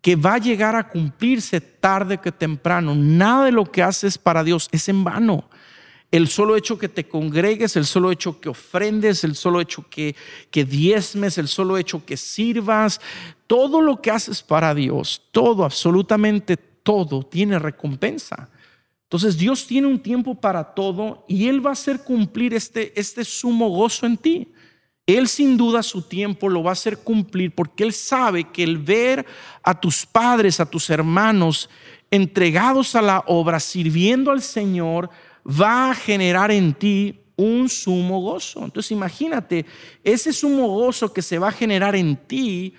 que 0.00 0.14
va 0.14 0.34
a 0.34 0.38
llegar 0.38 0.76
a 0.76 0.86
cumplirse 0.86 1.60
tarde 1.60 2.18
que 2.18 2.30
temprano. 2.30 2.94
Nada 2.94 3.46
de 3.46 3.50
lo 3.50 3.64
que 3.64 3.82
haces 3.82 4.16
para 4.16 4.44
Dios 4.44 4.68
es 4.70 4.88
en 4.88 5.02
vano. 5.02 5.50
El 6.12 6.28
solo 6.28 6.54
hecho 6.56 6.78
que 6.78 6.88
te 6.88 7.08
congregues, 7.08 7.74
el 7.74 7.84
solo 7.84 8.12
hecho 8.12 8.40
que 8.40 8.48
ofrendes, 8.48 9.24
el 9.24 9.34
solo 9.34 9.60
hecho 9.60 9.84
que, 9.90 10.14
que 10.52 10.64
diezmes, 10.64 11.36
el 11.36 11.48
solo 11.48 11.76
hecho 11.76 12.06
que 12.06 12.16
sirvas, 12.16 13.00
todo 13.48 13.80
lo 13.80 14.00
que 14.00 14.12
haces 14.12 14.40
para 14.44 14.72
Dios, 14.72 15.22
todo, 15.32 15.64
absolutamente 15.64 16.56
todo, 16.56 17.24
tiene 17.24 17.58
recompensa. 17.58 18.50
Entonces 19.10 19.36
Dios 19.36 19.66
tiene 19.66 19.88
un 19.88 19.98
tiempo 19.98 20.36
para 20.36 20.62
todo 20.62 21.24
y 21.26 21.48
Él 21.48 21.66
va 21.66 21.70
a 21.70 21.72
hacer 21.72 22.04
cumplir 22.04 22.54
este, 22.54 22.92
este 22.98 23.24
sumo 23.24 23.68
gozo 23.68 24.06
en 24.06 24.16
ti. 24.16 24.52
Él 25.04 25.26
sin 25.26 25.56
duda 25.56 25.82
su 25.82 26.02
tiempo 26.02 26.48
lo 26.48 26.62
va 26.62 26.70
a 26.70 26.74
hacer 26.74 26.98
cumplir 26.98 27.52
porque 27.52 27.82
Él 27.82 27.92
sabe 27.92 28.44
que 28.44 28.62
el 28.62 28.78
ver 28.78 29.26
a 29.64 29.80
tus 29.80 30.06
padres, 30.06 30.60
a 30.60 30.70
tus 30.70 30.90
hermanos 30.90 31.68
entregados 32.12 32.94
a 32.94 33.02
la 33.02 33.24
obra, 33.26 33.58
sirviendo 33.58 34.30
al 34.30 34.42
Señor, 34.42 35.10
va 35.44 35.90
a 35.90 35.94
generar 35.96 36.52
en 36.52 36.72
ti 36.72 37.18
un 37.34 37.68
sumo 37.68 38.20
gozo. 38.20 38.64
Entonces 38.64 38.92
imagínate, 38.92 39.66
ese 40.04 40.32
sumo 40.32 40.68
gozo 40.68 41.12
que 41.12 41.22
se 41.22 41.40
va 41.40 41.48
a 41.48 41.52
generar 41.52 41.96
en 41.96 42.16
ti 42.16 42.74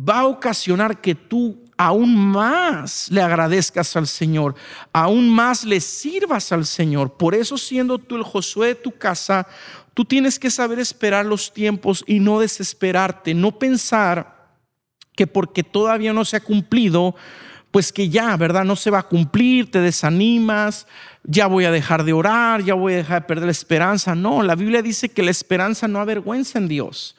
va 0.00 0.20
a 0.20 0.26
ocasionar 0.28 1.02
que 1.02 1.14
tú 1.14 1.62
aún 1.76 2.14
más 2.14 3.10
le 3.10 3.22
agradezcas 3.22 3.96
al 3.96 4.06
Señor, 4.06 4.54
aún 4.92 5.28
más 5.28 5.64
le 5.64 5.80
sirvas 5.80 6.52
al 6.52 6.66
Señor. 6.66 7.14
Por 7.14 7.34
eso 7.34 7.58
siendo 7.58 7.98
tú 7.98 8.16
el 8.16 8.22
Josué 8.22 8.68
de 8.68 8.74
tu 8.76 8.92
casa, 8.92 9.46
tú 9.94 10.04
tienes 10.04 10.38
que 10.38 10.50
saber 10.50 10.78
esperar 10.78 11.26
los 11.26 11.52
tiempos 11.52 12.04
y 12.06 12.20
no 12.20 12.40
desesperarte, 12.40 13.34
no 13.34 13.58
pensar 13.58 14.34
que 15.14 15.26
porque 15.26 15.62
todavía 15.62 16.12
no 16.12 16.24
se 16.24 16.36
ha 16.36 16.40
cumplido, 16.40 17.14
pues 17.70 17.92
que 17.92 18.08
ya, 18.08 18.36
¿verdad? 18.36 18.64
No 18.64 18.76
se 18.76 18.90
va 18.90 19.00
a 19.00 19.08
cumplir, 19.08 19.70
te 19.70 19.80
desanimas, 19.80 20.86
ya 21.24 21.46
voy 21.46 21.64
a 21.64 21.72
dejar 21.72 22.04
de 22.04 22.12
orar, 22.12 22.62
ya 22.62 22.74
voy 22.74 22.94
a 22.94 22.98
dejar 22.98 23.22
de 23.22 23.28
perder 23.28 23.46
la 23.46 23.52
esperanza. 23.52 24.14
No, 24.14 24.42
la 24.42 24.54
Biblia 24.54 24.82
dice 24.82 25.08
que 25.08 25.22
la 25.22 25.30
esperanza 25.30 25.88
no 25.88 26.00
avergüenza 26.00 26.58
en 26.58 26.68
Dios. 26.68 27.16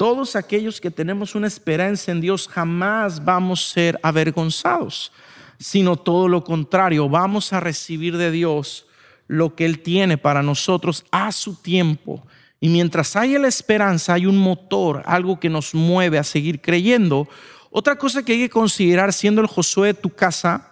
Todos 0.00 0.34
aquellos 0.34 0.80
que 0.80 0.90
tenemos 0.90 1.34
una 1.34 1.46
esperanza 1.46 2.10
en 2.10 2.22
Dios 2.22 2.48
jamás 2.48 3.22
vamos 3.22 3.60
a 3.60 3.74
ser 3.74 4.00
avergonzados, 4.02 5.12
sino 5.58 5.94
todo 5.94 6.26
lo 6.26 6.42
contrario, 6.42 7.06
vamos 7.10 7.52
a 7.52 7.60
recibir 7.60 8.16
de 8.16 8.30
Dios 8.30 8.86
lo 9.26 9.54
que 9.54 9.66
Él 9.66 9.80
tiene 9.80 10.16
para 10.16 10.42
nosotros 10.42 11.04
a 11.10 11.30
su 11.32 11.54
tiempo. 11.54 12.26
Y 12.60 12.70
mientras 12.70 13.14
haya 13.14 13.38
la 13.38 13.48
esperanza, 13.48 14.14
hay 14.14 14.24
un 14.24 14.38
motor, 14.38 15.02
algo 15.04 15.38
que 15.38 15.50
nos 15.50 15.74
mueve 15.74 16.16
a 16.16 16.24
seguir 16.24 16.62
creyendo. 16.62 17.28
Otra 17.70 17.96
cosa 17.96 18.22
que 18.22 18.32
hay 18.32 18.38
que 18.38 18.48
considerar 18.48 19.12
siendo 19.12 19.42
el 19.42 19.48
Josué 19.48 19.88
de 19.88 20.00
tu 20.00 20.08
casa 20.08 20.70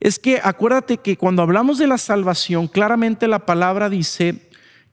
es 0.00 0.18
que 0.18 0.40
acuérdate 0.42 0.96
que 0.96 1.18
cuando 1.18 1.42
hablamos 1.42 1.76
de 1.76 1.86
la 1.86 1.98
salvación, 1.98 2.68
claramente 2.68 3.28
la 3.28 3.44
palabra 3.44 3.90
dice 3.90 4.48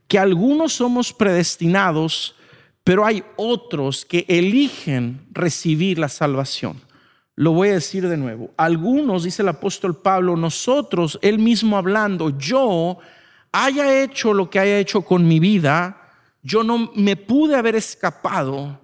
que 0.10 0.20
algunos 0.20 0.74
somos 0.74 1.14
predestinados, 1.14 2.36
pero 2.84 3.06
hay 3.06 3.24
otros 3.36 4.06
que 4.06 4.26
eligen 4.28 5.28
recibir 5.32 6.00
la 6.00 6.10
salvación. 6.10 6.82
Lo 7.36 7.54
voy 7.54 7.70
a 7.70 7.74
decir 7.74 8.08
de 8.08 8.18
nuevo. 8.18 8.52
Algunos, 8.58 9.24
dice 9.24 9.42
el 9.42 9.50
apóstol 9.50 9.96
Pablo, 9.96 10.36
nosotros, 10.36 11.18
él 11.22 11.40
mismo 11.40 11.78
hablando, 11.78 12.38
yo 12.38 12.98
haya 13.52 14.02
hecho 14.02 14.34
lo 14.34 14.50
que 14.50 14.60
haya 14.60 14.80
hecho 14.80 15.02
con 15.02 15.28
mi 15.28 15.40
vida, 15.40 15.98
yo 16.44 16.64
no 16.64 16.92
me 16.96 17.16
pude 17.16 17.56
haber 17.56 17.76
escapado 17.76 18.80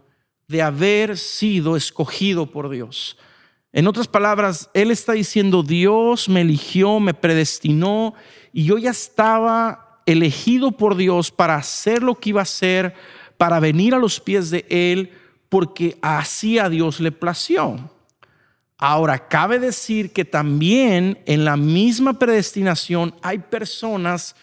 de 0.47 0.61
haber 0.61 1.17
sido 1.17 1.75
escogido 1.75 2.45
por 2.45 2.69
Dios. 2.69 3.17
En 3.73 3.87
otras 3.87 4.07
palabras, 4.07 4.69
Él 4.73 4.91
está 4.91 5.13
diciendo, 5.13 5.61
Dios 5.61 6.29
me 6.29 6.41
eligió, 6.41 6.99
me 6.99 7.13
predestinó 7.13 8.13
y 8.53 8.63
yo 8.63 8.77
ya 8.77 8.91
estaba 8.91 10.01
elegido 10.05 10.71
por 10.71 10.95
Dios 10.95 11.31
para 11.31 11.55
hacer 11.55 12.01
lo 12.01 12.15
que 12.15 12.29
iba 12.29 12.41
a 12.41 12.43
hacer, 12.43 12.95
para 13.37 13.59
venir 13.59 13.93
a 13.93 13.99
los 13.99 14.19
pies 14.19 14.49
de 14.49 14.65
Él, 14.69 15.11
porque 15.49 15.97
así 16.01 16.59
a 16.59 16.69
Dios 16.69 16.99
le 16.99 17.11
plació. 17.11 17.77
Ahora, 18.77 19.27
cabe 19.27 19.59
decir 19.59 20.13
que 20.13 20.25
también 20.25 21.19
en 21.25 21.45
la 21.45 21.57
misma 21.57 22.13
predestinación 22.19 23.15
hay 23.21 23.39
personas 23.39 24.35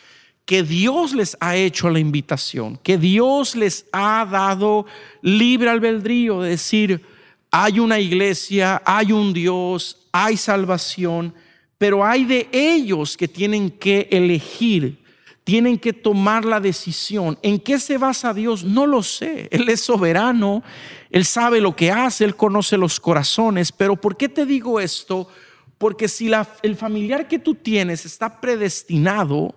que 0.44 0.62
Dios 0.62 1.14
les 1.14 1.36
ha 1.40 1.56
hecho 1.56 1.88
la 1.88 2.00
invitación, 2.00 2.78
que 2.82 2.98
Dios 2.98 3.54
les 3.54 3.86
ha 3.92 4.26
dado 4.30 4.86
libre 5.22 5.70
albedrío 5.70 6.42
de 6.42 6.50
decir, 6.50 7.04
hay 7.50 7.78
una 7.78 8.00
iglesia, 8.00 8.82
hay 8.84 9.12
un 9.12 9.32
Dios, 9.32 10.08
hay 10.12 10.36
salvación, 10.36 11.32
pero 11.78 12.04
hay 12.04 12.24
de 12.24 12.48
ellos 12.52 13.16
que 13.16 13.28
tienen 13.28 13.70
que 13.70 14.08
elegir, 14.10 15.03
tienen 15.44 15.78
que 15.78 15.92
tomar 15.92 16.46
la 16.46 16.58
decisión. 16.58 17.38
¿En 17.42 17.60
qué 17.60 17.78
se 17.78 17.98
basa 17.98 18.32
Dios? 18.32 18.64
No 18.64 18.86
lo 18.86 19.02
sé. 19.02 19.48
Él 19.52 19.68
es 19.68 19.82
soberano, 19.82 20.62
Él 21.10 21.26
sabe 21.26 21.60
lo 21.60 21.76
que 21.76 21.92
hace, 21.92 22.24
Él 22.24 22.34
conoce 22.34 22.78
los 22.78 22.98
corazones, 22.98 23.70
pero 23.70 23.94
¿por 23.94 24.16
qué 24.16 24.30
te 24.30 24.46
digo 24.46 24.80
esto? 24.80 25.28
Porque 25.76 26.08
si 26.08 26.30
el 26.62 26.76
familiar 26.76 27.28
que 27.28 27.38
tú 27.38 27.54
tienes 27.54 28.06
está 28.06 28.40
predestinado, 28.40 29.54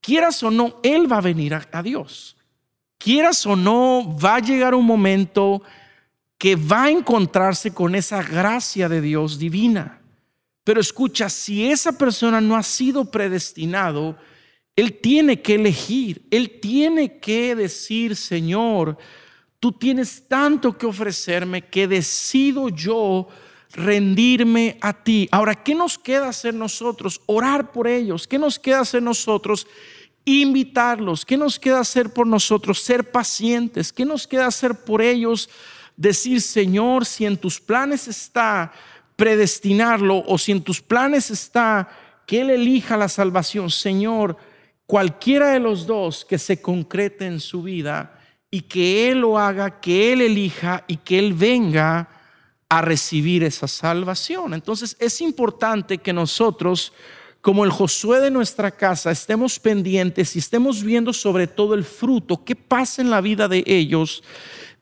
quieras 0.00 0.42
o 0.42 0.50
no, 0.50 0.80
Él 0.82 1.10
va 1.10 1.18
a 1.18 1.22
venir 1.22 1.52
a, 1.54 1.68
a 1.70 1.82
Dios. 1.82 2.36
Quieras 2.96 3.44
o 3.44 3.56
no, 3.56 4.16
va 4.18 4.36
a 4.36 4.40
llegar 4.40 4.74
un 4.74 4.86
momento 4.86 5.62
que 6.38 6.56
va 6.56 6.84
a 6.84 6.90
encontrarse 6.90 7.74
con 7.74 7.94
esa 7.94 8.22
gracia 8.22 8.88
de 8.88 9.02
Dios 9.02 9.38
divina. 9.38 10.00
Pero 10.64 10.80
escucha, 10.80 11.28
si 11.28 11.70
esa 11.70 11.92
persona 11.92 12.40
no 12.40 12.56
ha 12.56 12.62
sido 12.62 13.04
predestinado, 13.04 14.16
él 14.80 14.98
tiene 15.00 15.40
que 15.40 15.54
elegir, 15.56 16.22
él 16.30 16.58
tiene 16.60 17.18
que 17.18 17.54
decir, 17.54 18.16
Señor, 18.16 18.96
tú 19.58 19.72
tienes 19.72 20.26
tanto 20.26 20.76
que 20.76 20.86
ofrecerme 20.86 21.62
que 21.62 21.86
decido 21.86 22.68
yo 22.68 23.28
rendirme 23.72 24.78
a 24.80 24.92
ti. 24.92 25.28
Ahora, 25.30 25.54
¿qué 25.54 25.74
nos 25.74 25.98
queda 25.98 26.28
hacer 26.28 26.54
nosotros? 26.54 27.20
Orar 27.26 27.70
por 27.70 27.86
ellos. 27.86 28.26
¿Qué 28.26 28.38
nos 28.38 28.58
queda 28.58 28.80
hacer 28.80 29.02
nosotros? 29.02 29.66
Invitarlos. 30.24 31.24
¿Qué 31.24 31.36
nos 31.36 31.58
queda 31.58 31.80
hacer 31.80 32.12
por 32.12 32.26
nosotros? 32.26 32.80
Ser 32.80 33.10
pacientes. 33.10 33.92
¿Qué 33.92 34.04
nos 34.04 34.26
queda 34.26 34.46
hacer 34.46 34.74
por 34.74 35.02
ellos? 35.02 35.48
decir, 36.00 36.40
Señor, 36.40 37.04
si 37.04 37.26
en 37.26 37.36
tus 37.36 37.60
planes 37.60 38.08
está 38.08 38.72
predestinarlo 39.16 40.24
o 40.26 40.38
si 40.38 40.50
en 40.50 40.62
tus 40.62 40.80
planes 40.80 41.30
está 41.30 41.90
que 42.24 42.40
Él 42.40 42.48
elija 42.48 42.96
la 42.96 43.10
salvación, 43.10 43.70
Señor, 43.70 44.38
cualquiera 44.90 45.50
de 45.50 45.60
los 45.60 45.86
dos 45.86 46.24
que 46.24 46.36
se 46.36 46.60
concrete 46.60 47.24
en 47.24 47.38
su 47.38 47.62
vida 47.62 48.18
y 48.50 48.62
que 48.62 49.08
Él 49.08 49.20
lo 49.20 49.38
haga, 49.38 49.78
que 49.78 50.12
Él 50.12 50.20
elija 50.20 50.82
y 50.88 50.96
que 50.96 51.16
Él 51.16 51.32
venga 51.32 52.08
a 52.68 52.82
recibir 52.82 53.44
esa 53.44 53.68
salvación. 53.68 54.52
Entonces 54.52 54.96
es 54.98 55.20
importante 55.20 55.98
que 55.98 56.12
nosotros, 56.12 56.92
como 57.40 57.64
el 57.64 57.70
Josué 57.70 58.18
de 58.18 58.32
nuestra 58.32 58.72
casa, 58.72 59.12
estemos 59.12 59.60
pendientes 59.60 60.34
y 60.34 60.40
estemos 60.40 60.82
viendo 60.82 61.12
sobre 61.12 61.46
todo 61.46 61.74
el 61.74 61.84
fruto, 61.84 62.44
qué 62.44 62.56
pasa 62.56 63.00
en 63.00 63.10
la 63.10 63.20
vida 63.20 63.46
de 63.46 63.62
ellos 63.68 64.24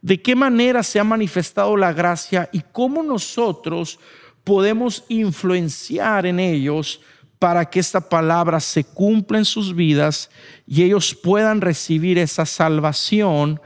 de 0.01 0.23
qué 0.23 0.35
manera 0.35 0.83
se 0.83 1.01
ha 1.01 1.05
manifestado 1.05 1.77
la 1.77 1.93
gracia 1.93 2.49
y 2.51 2.63
cómo 2.73 3.03
nosotros 3.03 3.99
podemos 4.43 5.05
influenciar 5.09 6.25
en 6.25 6.41
ellos 6.41 7.03
para 7.39 7.67
que 7.67 7.81
esta 7.81 8.01
palabra 8.01 8.61
se 8.61 8.85
cumpla 8.85 9.39
en 9.39 9.45
sus 9.45 9.75
vidas 9.75 10.31
y 10.67 10.83
ellos 10.83 11.15
puedan 11.15 11.61
recibir 11.61 12.19
esa 12.19 12.47
salvación 12.47 13.61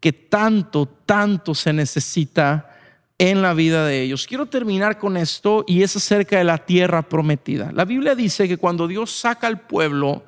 que 0.00 0.12
tanto, 0.12 0.86
tanto 0.86 1.54
se 1.54 1.72
necesita 1.72 2.70
en 3.18 3.42
la 3.42 3.52
vida 3.52 3.84
de 3.84 4.02
ellos. 4.02 4.26
Quiero 4.26 4.46
terminar 4.46 4.98
con 4.98 5.16
esto 5.16 5.64
y 5.66 5.82
es 5.82 5.96
acerca 5.96 6.38
de 6.38 6.44
la 6.44 6.58
tierra 6.58 7.02
prometida. 7.02 7.72
La 7.72 7.84
Biblia 7.84 8.14
dice 8.14 8.48
que 8.48 8.56
cuando 8.56 8.86
Dios 8.86 9.10
saca 9.10 9.46
al 9.48 9.60
pueblo 9.60 10.24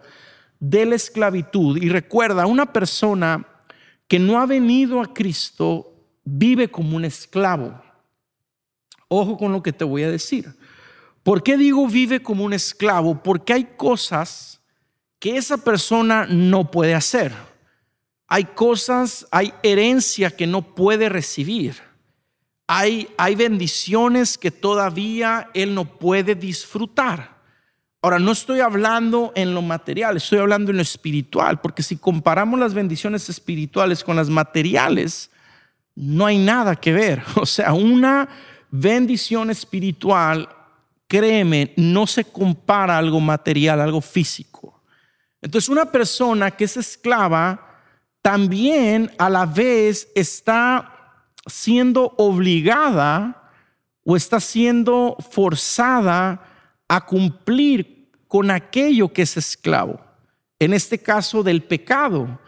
de 0.58 0.84
la 0.84 0.96
esclavitud 0.96 1.78
y 1.80 1.88
recuerda, 1.88 2.46
una 2.46 2.72
persona 2.72 3.46
que 4.08 4.18
no 4.18 4.40
ha 4.40 4.46
venido 4.46 5.00
a 5.00 5.14
Cristo 5.14 5.94
vive 6.24 6.68
como 6.68 6.96
un 6.96 7.04
esclavo. 7.04 7.80
Ojo 9.08 9.38
con 9.38 9.52
lo 9.52 9.62
que 9.62 9.72
te 9.72 9.84
voy 9.84 10.02
a 10.02 10.10
decir. 10.10 10.52
¿Por 11.22 11.42
qué 11.42 11.56
digo 11.56 11.87
vive 11.87 12.22
como 12.22 12.44
un 12.44 12.52
esclavo? 12.52 13.22
Porque 13.22 13.52
hay 13.52 13.64
cosas 13.76 14.61
que 15.18 15.37
esa 15.37 15.59
persona 15.59 16.26
no 16.26 16.70
puede 16.70 16.94
hacer. 16.94 17.33
Hay 18.26 18.44
cosas, 18.44 19.26
hay 19.30 19.52
herencia 19.62 20.30
que 20.30 20.46
no 20.46 20.74
puede 20.74 21.09
recibir. 21.09 21.76
Hay, 22.66 23.09
hay 23.18 23.35
bendiciones 23.35 24.38
que 24.38 24.50
todavía 24.50 25.50
él 25.52 25.74
no 25.74 25.85
puede 25.85 26.35
disfrutar. 26.35 27.40
Ahora, 28.02 28.18
no 28.18 28.33
estoy 28.33 28.61
hablando 28.61 29.33
en 29.35 29.52
lo 29.52 29.61
material, 29.61 30.16
estoy 30.16 30.38
hablando 30.38 30.70
en 30.70 30.78
lo 30.78 30.83
espiritual, 30.83 31.61
porque 31.61 31.83
si 31.83 31.96
comparamos 31.96 32.59
las 32.59 32.72
bendiciones 32.72 33.28
espirituales 33.28 34.02
con 34.02 34.16
las 34.16 34.30
materiales, 34.30 35.30
no 35.94 36.24
hay 36.24 36.38
nada 36.38 36.76
que 36.76 36.92
ver. 36.92 37.22
O 37.35 37.44
sea, 37.44 37.74
una 37.74 38.28
bendición 38.70 39.50
espiritual, 39.50 40.48
créeme, 41.10 41.74
no 41.76 42.06
se 42.06 42.24
compara 42.24 42.96
algo 42.96 43.18
material, 43.18 43.80
algo 43.80 44.00
físico. 44.00 44.84
Entonces, 45.42 45.68
una 45.68 45.86
persona 45.86 46.52
que 46.52 46.64
es 46.64 46.76
esclava 46.76 47.80
también 48.22 49.10
a 49.18 49.28
la 49.28 49.44
vez 49.44 50.06
está 50.14 51.24
siendo 51.46 52.14
obligada 52.16 53.50
o 54.04 54.16
está 54.16 54.38
siendo 54.38 55.16
forzada 55.32 56.40
a 56.86 57.04
cumplir 57.04 58.12
con 58.28 58.52
aquello 58.52 59.12
que 59.12 59.22
es 59.22 59.36
esclavo. 59.36 60.00
En 60.60 60.72
este 60.72 61.02
caso 61.02 61.42
del 61.42 61.64
pecado, 61.64 62.38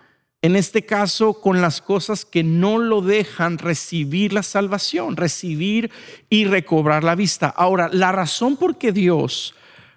en 0.42 0.56
este 0.56 0.84
caso 0.84 1.34
con 1.34 1.60
las 1.60 1.80
cosas 1.80 2.24
que 2.24 2.42
no 2.42 2.78
lo 2.78 3.00
dejan 3.00 3.58
recibir 3.58 4.32
la 4.32 4.42
salvación, 4.42 5.16
recibir 5.16 5.90
y 6.28 6.44
recobrar 6.44 7.04
la 7.04 7.14
vista. 7.14 7.48
Ahora, 7.48 7.88
la 7.92 8.10
razón 8.10 8.56
por 8.56 8.76
que 8.76 8.90
Dios 8.90 9.54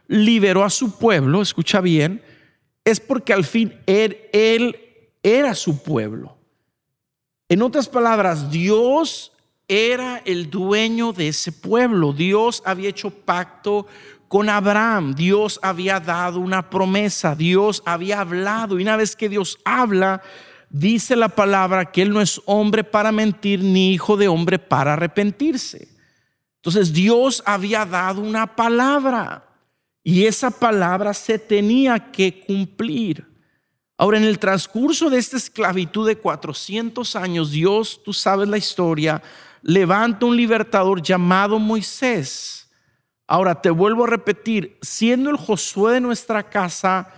liberó 0.08 0.64
a 0.64 0.70
su 0.70 1.00
pueblo, 1.00 1.42
escucha 1.42 1.82
bien, 1.82 2.22
es 2.84 3.00
porque 3.00 3.34
al 3.34 3.44
fin 3.44 3.74
él, 3.88 4.20
él 4.32 4.78
era 5.24 5.56
su 5.56 5.82
pueblo. 5.82 6.38
En 7.50 7.64
otras 7.64 7.90
palabras, 7.90 8.52
Dios 8.52 9.32
era 9.68 10.22
el 10.26 10.52
dueño 10.52 11.12
de 11.12 11.30
ese 11.30 11.52
pueblo. 11.52 12.14
Dios 12.14 12.62
había 12.66 12.90
hecho 12.90 13.10
pacto 13.10 13.88
con 14.28 14.50
Abraham. 14.50 15.16
Dios 15.16 15.60
había 15.62 16.00
dado 16.00 16.40
una 16.40 16.70
promesa, 16.70 17.36
Dios 17.36 17.82
había 17.86 18.22
hablado. 18.22 18.80
Y 18.80 18.84
una 18.84 18.98
vez 18.98 19.16
que 19.16 19.30
Dios 19.30 19.58
habla, 19.66 20.22
dice 20.70 21.16
la 21.16 21.30
palabra 21.30 21.92
que 21.92 22.02
Él 22.02 22.12
no 22.12 22.22
es 22.22 22.42
hombre 22.46 22.84
para 22.84 23.12
mentir 23.12 23.62
ni 23.64 23.94
hijo 23.94 24.18
de 24.18 24.28
hombre 24.28 24.60
para 24.60 24.94
arrepentirse. 24.94 25.88
Entonces 26.58 26.92
Dios 26.92 27.44
había 27.46 27.86
dado 27.86 28.22
una 28.22 28.56
palabra 28.56 29.46
y 30.04 30.26
esa 30.26 30.52
palabra 30.52 31.14
se 31.14 31.40
tenía 31.40 32.12
que 32.12 32.44
cumplir. 32.46 33.26
Ahora, 33.98 34.18
en 34.18 34.26
el 34.26 34.40
transcurso 34.40 35.10
de 35.10 35.18
esta 35.18 35.38
esclavitud 35.38 36.06
de 36.06 36.18
400 36.18 37.16
años, 37.16 37.52
Dios, 37.52 38.02
tú 38.04 38.12
sabes 38.12 38.50
la 38.50 38.58
historia, 38.58 39.22
levanta 39.62 40.26
un 40.26 40.36
libertador 40.36 41.02
llamado 41.02 41.60
Moisés 41.60 42.65
Ahora 43.28 43.62
te 43.62 43.70
vuelvo 43.70 44.04
a 44.04 44.10
repetir, 44.10 44.78
siendo 44.82 45.30
el 45.30 45.38
Josué 45.38 45.94
de 45.94 46.02
nuestra 46.02 46.44
casa, 46.50 47.12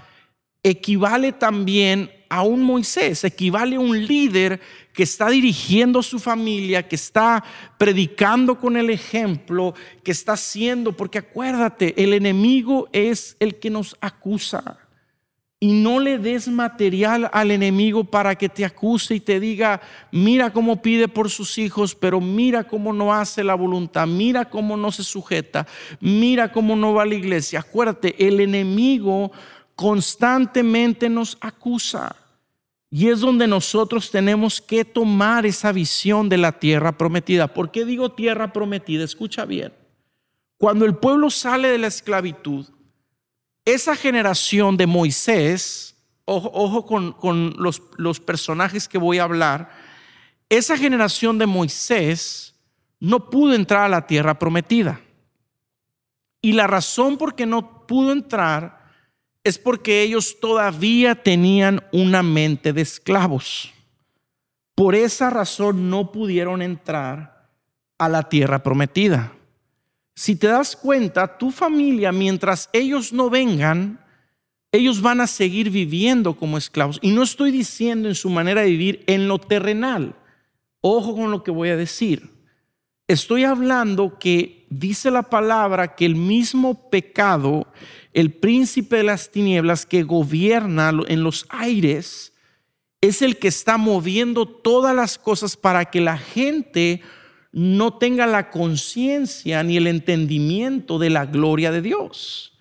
equivale 0.64 1.34
también 1.34 2.12
a 2.30 2.44
un 2.44 2.64
Moisés, 2.64 3.24
equivale 3.24 3.76
a 3.76 3.80
un 3.80 4.06
líder 4.06 4.60
que 4.94 5.04
está 5.04 5.30
dirigiendo 5.30 6.00
a 6.00 6.04
su 6.04 6.20
familia, 6.20 6.88
que 6.88 6.96
está 6.96 7.44
predicando 7.78 8.58
con 8.58 8.78
el 8.78 8.90
ejemplo, 8.90 9.74
que 10.04 10.12
está 10.12 10.34
haciendo, 10.34 10.94
porque 10.94 11.20
acuérdate, 11.20 12.02
el 12.02 12.14
enemigo 12.14 12.90
es 12.92 13.36
el 13.40 13.60
que 13.60 13.70
nos 13.70 13.96
acusa 14.02 14.87
y 15.60 15.72
no 15.72 16.00
le 16.00 16.20
des 16.20 16.48
material 16.48 17.30
al 17.34 17.50
enemigo 17.50 18.04
para 18.04 18.36
que 18.36 18.48
te 18.48 18.64
acuse 18.64 19.16
y 19.16 19.20
te 19.20 19.40
diga, 19.40 19.82
mira 20.12 20.54
cómo 20.54 20.82
pide 20.84 21.08
por 21.08 21.32
sus 21.32 21.58
hijos, 21.58 21.96
pero 21.96 22.22
mira 22.22 22.66
cómo 22.66 22.94
no 22.94 23.14
hace 23.14 23.44
la 23.44 23.56
voluntad, 23.56 24.06
mira 24.06 24.50
cómo 24.50 24.78
no 24.78 24.92
se 24.92 25.04
sujeta, 25.04 25.66
mira 26.00 26.52
cómo 26.52 26.76
no 26.76 26.94
va 26.94 27.04
a 27.04 27.08
la 27.08 27.16
iglesia. 27.16 27.62
Acuérdate, 27.62 28.28
el 28.28 28.40
enemigo 28.40 29.32
constantemente 29.76 31.10
nos 31.10 31.38
acusa. 31.42 32.16
Y 32.90 33.10
es 33.10 33.20
donde 33.20 33.48
nosotros 33.48 34.12
tenemos 34.12 34.62
que 34.62 34.86
tomar 34.86 35.46
esa 35.46 35.72
visión 35.72 36.30
de 36.30 36.38
la 36.38 36.54
tierra 36.54 36.98
prometida. 36.98 37.48
¿Por 37.48 37.72
qué 37.72 37.84
digo 37.84 38.12
tierra 38.12 38.54
prometida? 38.54 39.04
Escucha 39.04 39.44
bien. 39.44 39.74
Cuando 40.58 40.86
el 40.86 40.96
pueblo 40.96 41.30
sale 41.30 41.68
de 41.68 41.78
la 41.80 41.88
esclavitud, 41.88 42.66
esa 43.68 43.98
generación 43.98 44.78
de 44.78 44.88
Moisés, 44.88 45.94
ojo, 46.24 46.86
con, 46.86 47.54
los, 47.58 47.82
los 47.98 48.22
personajes 48.22 48.88
que 48.88 48.98
voy 48.98 49.20
a 49.20 49.24
hablar, 49.24 49.70
esa 50.48 50.78
generación 50.78 51.38
de 51.38 51.48
Moisés 51.48 52.56
no 53.02 53.30
pudo 53.30 53.54
entrar 53.54 53.84
a 53.84 53.90
la 53.90 54.08
tierra 54.08 54.40
prometida. 54.40 55.02
Y 56.42 56.54
la 56.54 56.66
razón 56.66 57.18
por 57.18 57.36
qué 57.36 57.46
no 57.46 57.86
pudo 57.86 58.14
entrar 58.14 58.86
es 59.44 59.58
porque 59.58 60.02
ellos 60.02 60.38
todavía 60.40 61.22
tenían 61.22 61.84
una 61.92 62.24
mente 62.24 62.72
de 62.72 62.84
esclavos. 62.84 63.74
Por 64.76 64.96
esa 64.96 65.30
razón 65.30 65.90
no 65.90 66.14
pudieron 66.14 66.62
entrar 66.62 67.50
a 67.98 68.08
la 68.08 68.30
tierra 68.30 68.64
prometida. 68.64 69.34
Si 70.18 70.36
te 70.36 70.48
das 70.48 70.76
cuenta, 70.76 71.38
tu 71.38 71.52
familia, 71.52 72.12
mientras 72.12 72.72
ellos 72.74 73.14
no 73.14 73.30
vengan, 73.30 74.04
ellos 74.72 75.00
van 75.00 75.22
a 75.22 75.28
seguir 75.28 75.70
viviendo 75.70 76.36
como 76.36 76.58
esclavos. 76.58 76.98
Y 77.04 77.12
no 77.12 77.22
estoy 77.22 77.52
diciendo 77.52 78.10
en 78.10 78.16
su 78.16 78.32
manera 78.32 78.62
de 78.62 78.72
vivir 78.72 79.04
en 79.06 79.28
lo 79.28 79.38
terrenal. 79.38 80.16
Ojo 80.82 81.16
con 81.16 81.30
lo 81.30 81.44
que 81.44 81.52
voy 81.52 81.70
a 81.70 81.78
decir. 81.78 82.32
Estoy 83.08 83.44
hablando 83.44 84.18
que 84.18 84.66
dice 84.72 85.12
la 85.12 85.22
palabra 85.22 85.94
que 85.94 86.08
el 86.08 86.16
mismo 86.16 86.90
pecado, 86.90 87.68
el 88.12 88.34
príncipe 88.34 88.96
de 88.96 89.04
las 89.04 89.30
tinieblas 89.30 89.86
que 89.86 90.02
gobierna 90.02 90.94
en 91.08 91.22
los 91.22 91.46
aires, 91.50 92.34
es 93.02 93.22
el 93.22 93.38
que 93.38 93.50
está 93.50 93.78
moviendo 93.78 94.48
todas 94.48 94.96
las 94.96 95.20
cosas 95.20 95.56
para 95.56 95.86
que 95.86 96.02
la 96.02 96.18
gente 96.18 97.04
no 97.52 97.98
tenga 97.98 98.28
la 98.28 98.50
conciencia 98.50 99.64
ni 99.64 99.78
el 99.78 99.88
entendimiento 99.88 101.00
de 101.00 101.10
la 101.10 101.26
gloria 101.26 101.72
de 101.72 101.82
Dios. 101.82 102.54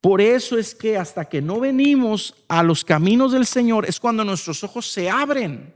Por 0.00 0.20
eso 0.20 0.56
es 0.56 0.74
que 0.74 0.96
hasta 0.96 1.24
que 1.24 1.42
no 1.42 1.60
venimos 1.60 2.34
a 2.48 2.62
los 2.62 2.84
caminos 2.84 3.32
del 3.32 3.46
Señor 3.46 3.86
es 3.86 3.98
cuando 3.98 4.24
nuestros 4.24 4.62
ojos 4.62 4.86
se 4.90 5.10
abren. 5.10 5.74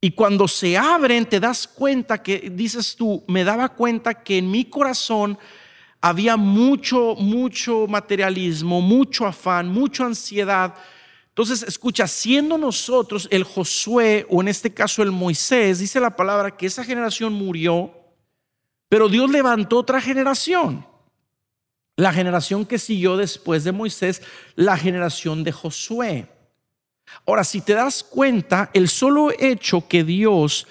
Y 0.00 0.10
cuando 0.12 0.48
se 0.48 0.76
abren 0.76 1.26
te 1.26 1.40
das 1.40 1.66
cuenta 1.66 2.22
que, 2.22 2.50
dices 2.52 2.96
tú, 2.96 3.24
me 3.28 3.44
daba 3.44 3.70
cuenta 3.70 4.22
que 4.22 4.38
en 4.38 4.50
mi 4.50 4.64
corazón 4.64 5.38
había 6.00 6.36
mucho, 6.36 7.14
mucho 7.16 7.86
materialismo, 7.86 8.80
mucho 8.80 9.26
afán, 9.26 9.68
mucha 9.68 10.04
ansiedad 10.04 10.74
entonces, 11.36 11.64
escucha, 11.64 12.06
siendo 12.06 12.56
nosotros 12.56 13.28
el 13.30 13.44
Josué, 13.44 14.26
o 14.30 14.40
en 14.40 14.48
este 14.48 14.72
caso 14.72 15.02
el 15.02 15.12
Moisés, 15.12 15.80
dice 15.80 16.00
la 16.00 16.16
palabra 16.16 16.56
que 16.56 16.64
esa 16.64 16.82
generación 16.82 17.34
murió, 17.34 17.92
pero 18.88 19.10
Dios 19.10 19.30
levantó 19.30 19.76
otra 19.76 20.00
generación. 20.00 20.86
La 21.94 22.10
generación 22.10 22.64
que 22.64 22.78
siguió 22.78 23.18
después 23.18 23.64
de 23.64 23.72
Moisés, 23.72 24.22
la 24.54 24.78
generación 24.78 25.44
de 25.44 25.52
Josué. 25.52 26.26
Ahora, 27.26 27.44
si 27.44 27.60
te 27.60 27.74
das 27.74 28.02
cuenta, 28.02 28.70
el 28.72 28.88
solo 28.88 29.30
hecho 29.38 29.86
que 29.86 30.04
Dios 30.04 30.66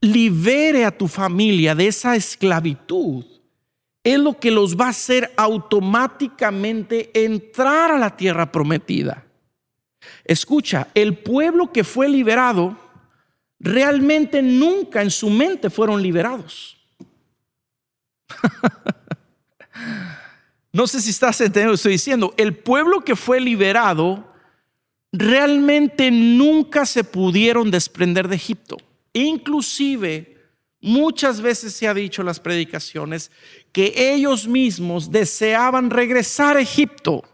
libere 0.00 0.84
a 0.84 0.98
tu 0.98 1.06
familia 1.06 1.76
de 1.76 1.86
esa 1.86 2.16
esclavitud 2.16 3.24
es 4.02 4.18
lo 4.18 4.40
que 4.40 4.50
los 4.50 4.76
va 4.76 4.86
a 4.86 4.90
hacer 4.90 5.32
automáticamente 5.36 7.24
entrar 7.24 7.92
a 7.92 7.98
la 7.98 8.16
tierra 8.16 8.50
prometida. 8.50 9.26
Escucha, 10.24 10.88
el 10.94 11.18
pueblo 11.18 11.72
que 11.72 11.84
fue 11.84 12.08
liberado 12.08 12.76
realmente 13.58 14.42
nunca 14.42 15.02
en 15.02 15.10
su 15.10 15.30
mente 15.30 15.70
fueron 15.70 16.02
liberados. 16.02 16.76
no 20.72 20.86
sé 20.86 21.00
si 21.00 21.10
estás 21.10 21.40
entendiendo 21.40 21.70
lo 21.70 21.72
que 21.72 21.76
estoy 21.76 21.92
diciendo. 21.92 22.34
El 22.36 22.56
pueblo 22.56 23.02
que 23.02 23.16
fue 23.16 23.40
liberado 23.40 24.32
realmente 25.12 26.10
nunca 26.10 26.86
se 26.86 27.04
pudieron 27.04 27.70
desprender 27.70 28.28
de 28.28 28.36
Egipto. 28.36 28.78
Inclusive, 29.12 30.38
muchas 30.80 31.40
veces 31.40 31.74
se 31.74 31.86
ha 31.86 31.94
dicho 31.94 32.22
en 32.22 32.26
las 32.26 32.40
predicaciones 32.40 33.30
que 33.72 33.92
ellos 33.96 34.48
mismos 34.48 35.10
deseaban 35.10 35.90
regresar 35.90 36.56
a 36.56 36.60
Egipto 36.60 37.24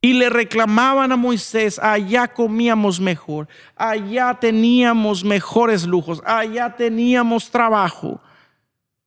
Y 0.00 0.12
le 0.12 0.30
reclamaban 0.30 1.10
a 1.10 1.16
Moisés, 1.16 1.78
allá 1.80 2.28
comíamos 2.28 3.00
mejor, 3.00 3.48
allá 3.74 4.38
teníamos 4.40 5.24
mejores 5.24 5.84
lujos, 5.84 6.22
allá 6.24 6.76
teníamos 6.76 7.50
trabajo. 7.50 8.20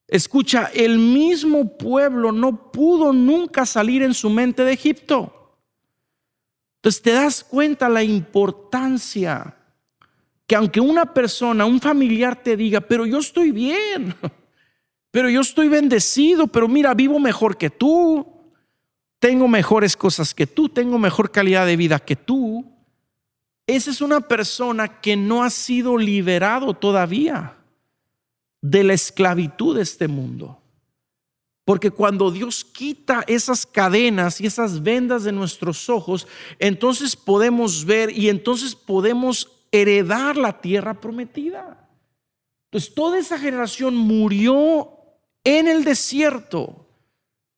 Escucha, 0.08 0.70
el 0.74 1.00
mismo 1.00 1.78
pueblo 1.78 2.34
no 2.34 2.72
pudo 2.74 3.14
nunca 3.14 3.66
salir 3.66 4.04
en 4.04 4.14
su 4.14 4.30
mente 4.30 4.66
de 4.66 4.74
Egipto. 4.74 5.56
Entonces 6.82 7.02
te 7.02 7.14
das 7.14 7.44
cuenta 7.44 7.88
la 7.88 8.04
importancia 8.04 9.56
que 10.46 10.56
aunque 10.58 10.82
una 10.82 11.14
persona, 11.14 11.64
un 11.64 11.80
familiar 11.80 12.44
te 12.44 12.58
diga, 12.58 12.82
pero 12.82 13.06
yo 13.06 13.20
estoy 13.20 13.52
bien, 13.52 14.14
pero 15.12 15.30
yo 15.30 15.40
estoy 15.40 15.70
bendecido, 15.70 16.48
pero 16.48 16.68
mira, 16.68 16.94
vivo 16.94 17.20
mejor 17.20 17.56
que 17.56 17.70
tú, 17.70 18.28
tengo 19.22 19.48
mejores 19.48 19.96
cosas 19.96 20.34
que 20.34 20.48
tú, 20.48 20.68
tengo 20.68 20.98
mejor 20.98 21.30
calidad 21.32 21.68
de 21.68 21.78
vida 21.78 22.00
que 22.00 22.16
tú. 22.16 22.66
Esa 23.68 23.92
es 23.92 24.02
una 24.02 24.20
persona 24.20 25.00
que 25.00 25.16
no 25.16 25.44
ha 25.44 25.52
sido 25.52 25.96
liberado 25.96 26.74
todavía 26.74 27.56
de 28.64 28.84
la 28.84 28.94
esclavitud 28.94 29.76
de 29.76 29.84
este 29.84 30.08
mundo. 30.08 30.60
Porque 31.66 31.92
cuando 31.92 32.32
Dios 32.32 32.66
quita 32.66 33.24
esas 33.28 33.68
cadenas 33.68 34.42
y 34.42 34.48
esas 34.48 34.82
vendas 34.82 35.24
de 35.24 35.32
nuestros 35.32 35.88
ojos, 35.88 36.28
entonces 36.58 37.16
podemos 37.16 37.86
ver 37.86 38.18
y 38.18 38.28
entonces 38.28 38.74
podemos 38.74 39.52
heredar 39.72 40.36
la 40.36 40.60
tierra 40.62 41.00
prometida. 41.00 41.88
Entonces 42.72 42.96
toda 42.96 43.20
esa 43.20 43.38
generación 43.38 43.96
murió 43.96 44.90
en 45.44 45.68
el 45.68 45.84
desierto 45.84 46.88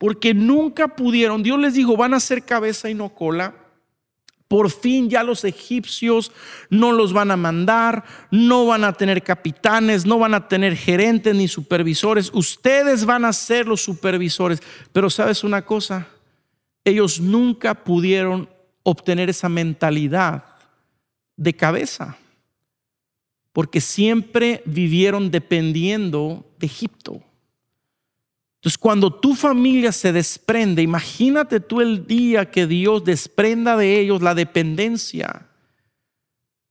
porque 0.03 0.33
nunca 0.33 0.89
pudieron. 0.89 1.43
Dios 1.43 1.57
les 1.57 1.75
dijo, 1.75 1.95
van 1.95 2.13
a 2.13 2.19
ser 2.19 2.43
cabeza 2.43 2.89
y 2.89 2.93
no 2.93 3.15
cola. 3.15 3.55
Por 4.49 4.69
fin 4.69 5.09
ya 5.09 5.23
los 5.23 5.45
egipcios 5.45 6.33
no 6.69 6.91
los 6.91 7.13
van 7.13 7.31
a 7.31 7.37
mandar, 7.37 8.03
no 8.29 8.65
van 8.65 8.83
a 8.83 8.91
tener 8.91 9.23
capitanes, 9.23 10.05
no 10.05 10.19
van 10.19 10.33
a 10.33 10.49
tener 10.49 10.75
gerentes 10.75 11.33
ni 11.33 11.47
supervisores. 11.47 12.31
Ustedes 12.33 13.05
van 13.05 13.23
a 13.23 13.31
ser 13.31 13.65
los 13.65 13.81
supervisores. 13.81 14.61
Pero 14.91 15.09
sabes 15.09 15.45
una 15.45 15.61
cosa, 15.61 16.05
ellos 16.83 17.21
nunca 17.21 17.73
pudieron 17.73 18.49
obtener 18.83 19.29
esa 19.29 19.47
mentalidad 19.47 20.43
de 21.37 21.53
cabeza, 21.53 22.17
porque 23.53 23.79
siempre 23.79 24.63
vivieron 24.65 25.31
dependiendo 25.31 26.45
de 26.59 26.65
Egipto. 26.65 27.23
Entonces, 28.63 28.77
cuando 28.77 29.13
tu 29.13 29.35
familia 29.35 29.91
se 29.91 30.13
desprende, 30.13 30.81
imagínate 30.81 31.59
tú 31.59 31.81
el 31.81 32.07
día 32.07 32.49
que 32.49 32.65
Dios 32.65 33.03
desprenda 33.03 33.75
de 33.75 33.99
ellos 33.99 34.21
la 34.21 34.33
dependencia 34.33 35.49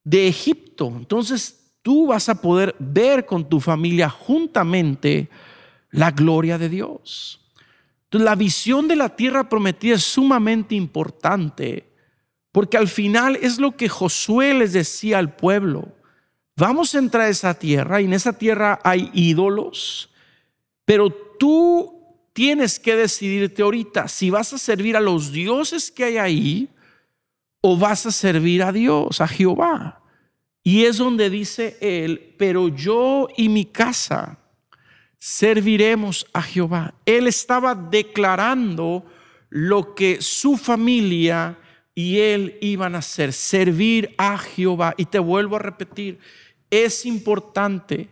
de 0.02 0.26
Egipto. 0.26 0.90
Entonces, 0.96 1.74
tú 1.82 2.06
vas 2.06 2.30
a 2.30 2.40
poder 2.40 2.74
ver 2.78 3.26
con 3.26 3.46
tu 3.46 3.60
familia 3.60 4.08
juntamente 4.08 5.28
la 5.90 6.10
gloria 6.12 6.56
de 6.56 6.70
Dios. 6.70 7.42
Entonces, 8.04 8.24
la 8.24 8.36
visión 8.36 8.88
de 8.88 8.96
la 8.96 9.14
tierra 9.14 9.50
prometida 9.50 9.96
es 9.96 10.02
sumamente 10.02 10.74
importante 10.74 11.92
porque 12.52 12.78
al 12.78 12.88
final 12.88 13.36
es 13.36 13.58
lo 13.58 13.76
que 13.76 13.90
Josué 13.90 14.54
les 14.54 14.72
decía 14.72 15.18
al 15.18 15.36
pueblo. 15.36 15.92
Vamos 16.56 16.94
a 16.94 17.00
entrar 17.00 17.26
a 17.26 17.28
esa 17.28 17.52
tierra 17.52 18.00
y 18.00 18.06
en 18.06 18.14
esa 18.14 18.32
tierra 18.32 18.80
hay 18.82 19.10
ídolos, 19.12 20.08
pero 20.86 21.21
tú 21.42 21.92
tienes 22.32 22.78
que 22.78 22.94
decidirte 22.94 23.62
ahorita 23.62 24.06
si 24.06 24.30
vas 24.30 24.52
a 24.52 24.58
servir 24.58 24.96
a 24.96 25.00
los 25.00 25.32
dioses 25.32 25.90
que 25.90 26.04
hay 26.04 26.16
ahí 26.16 26.68
o 27.60 27.76
vas 27.76 28.06
a 28.06 28.12
servir 28.12 28.62
a 28.62 28.70
Dios, 28.70 29.20
a 29.20 29.26
Jehová. 29.26 30.00
Y 30.62 30.84
es 30.84 30.98
donde 30.98 31.30
dice 31.30 31.76
él, 31.80 32.36
pero 32.38 32.68
yo 32.68 33.26
y 33.36 33.48
mi 33.48 33.64
casa 33.64 34.38
serviremos 35.18 36.28
a 36.32 36.42
Jehová. 36.42 36.94
Él 37.04 37.26
estaba 37.26 37.74
declarando 37.74 39.04
lo 39.48 39.96
que 39.96 40.22
su 40.22 40.56
familia 40.56 41.58
y 41.92 42.20
él 42.20 42.56
iban 42.60 42.94
a 42.94 42.98
hacer, 42.98 43.32
servir 43.32 44.14
a 44.16 44.38
Jehová. 44.38 44.94
Y 44.96 45.06
te 45.06 45.18
vuelvo 45.18 45.56
a 45.56 45.58
repetir, 45.58 46.20
es 46.70 47.04
importante 47.04 48.10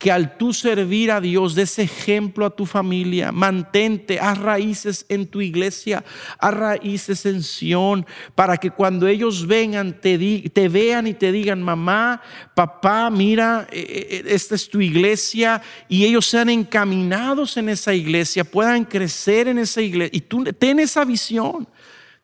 que 0.00 0.10
al 0.10 0.38
tú 0.38 0.54
servir 0.54 1.10
a 1.10 1.20
Dios, 1.20 1.54
des 1.54 1.78
ejemplo 1.78 2.46
a 2.46 2.56
tu 2.56 2.64
familia, 2.64 3.32
mantente, 3.32 4.18
haz 4.18 4.38
raíces 4.38 5.04
en 5.10 5.26
tu 5.26 5.42
iglesia, 5.42 6.02
haz 6.38 6.54
raíces 6.54 7.26
en 7.26 7.42
Sion, 7.42 8.06
para 8.34 8.56
que 8.56 8.70
cuando 8.70 9.06
ellos 9.06 9.46
vengan, 9.46 10.00
te, 10.00 10.48
te 10.48 10.68
vean 10.70 11.06
y 11.06 11.12
te 11.12 11.30
digan, 11.30 11.62
mamá, 11.62 12.22
papá, 12.54 13.10
mira, 13.10 13.68
eh, 13.70 13.84
eh, 13.86 14.06
eh, 14.10 14.22
esta 14.28 14.54
es 14.54 14.70
tu 14.70 14.80
iglesia, 14.80 15.60
y 15.86 16.06
ellos 16.06 16.24
sean 16.24 16.48
encaminados 16.48 17.58
en 17.58 17.68
esa 17.68 17.92
iglesia, 17.92 18.42
puedan 18.42 18.86
crecer 18.86 19.48
en 19.48 19.58
esa 19.58 19.82
iglesia, 19.82 20.16
y 20.16 20.22
tú 20.22 20.44
ten 20.44 20.80
esa 20.80 21.04
visión. 21.04 21.68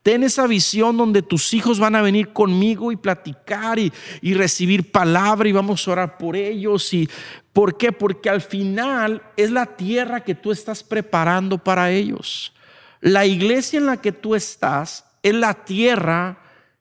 Ten 0.06 0.22
esa 0.22 0.46
visión 0.46 0.96
donde 0.96 1.20
tus 1.20 1.52
hijos 1.52 1.80
van 1.80 1.96
a 1.96 2.00
venir 2.00 2.32
conmigo 2.32 2.92
y 2.92 2.96
platicar 2.96 3.80
y, 3.80 3.90
recibir 4.34 4.92
palabra 4.92 5.48
y 5.48 5.52
vamos 5.52 5.88
a 5.88 5.90
orar 5.90 6.16
por 6.16 6.36
ellos. 6.36 6.94
Y, 6.94 7.10
¿Por 7.52 7.76
qué? 7.76 7.90
Porque 7.90 8.30
al 8.30 8.40
final 8.40 9.20
es 9.36 9.50
la 9.50 9.66
tierra 9.66 10.22
que 10.22 10.36
tú 10.36 10.52
estás 10.52 10.84
preparando 10.84 11.58
para 11.58 11.90
ellos. 11.90 12.54
La 13.00 13.26
iglesia 13.26 13.80
en 13.80 13.86
la 13.86 14.00
que 14.00 14.12
tú 14.12 14.36
estás 14.36 15.04
es 15.24 15.34
la 15.34 15.54
tierra 15.64 16.38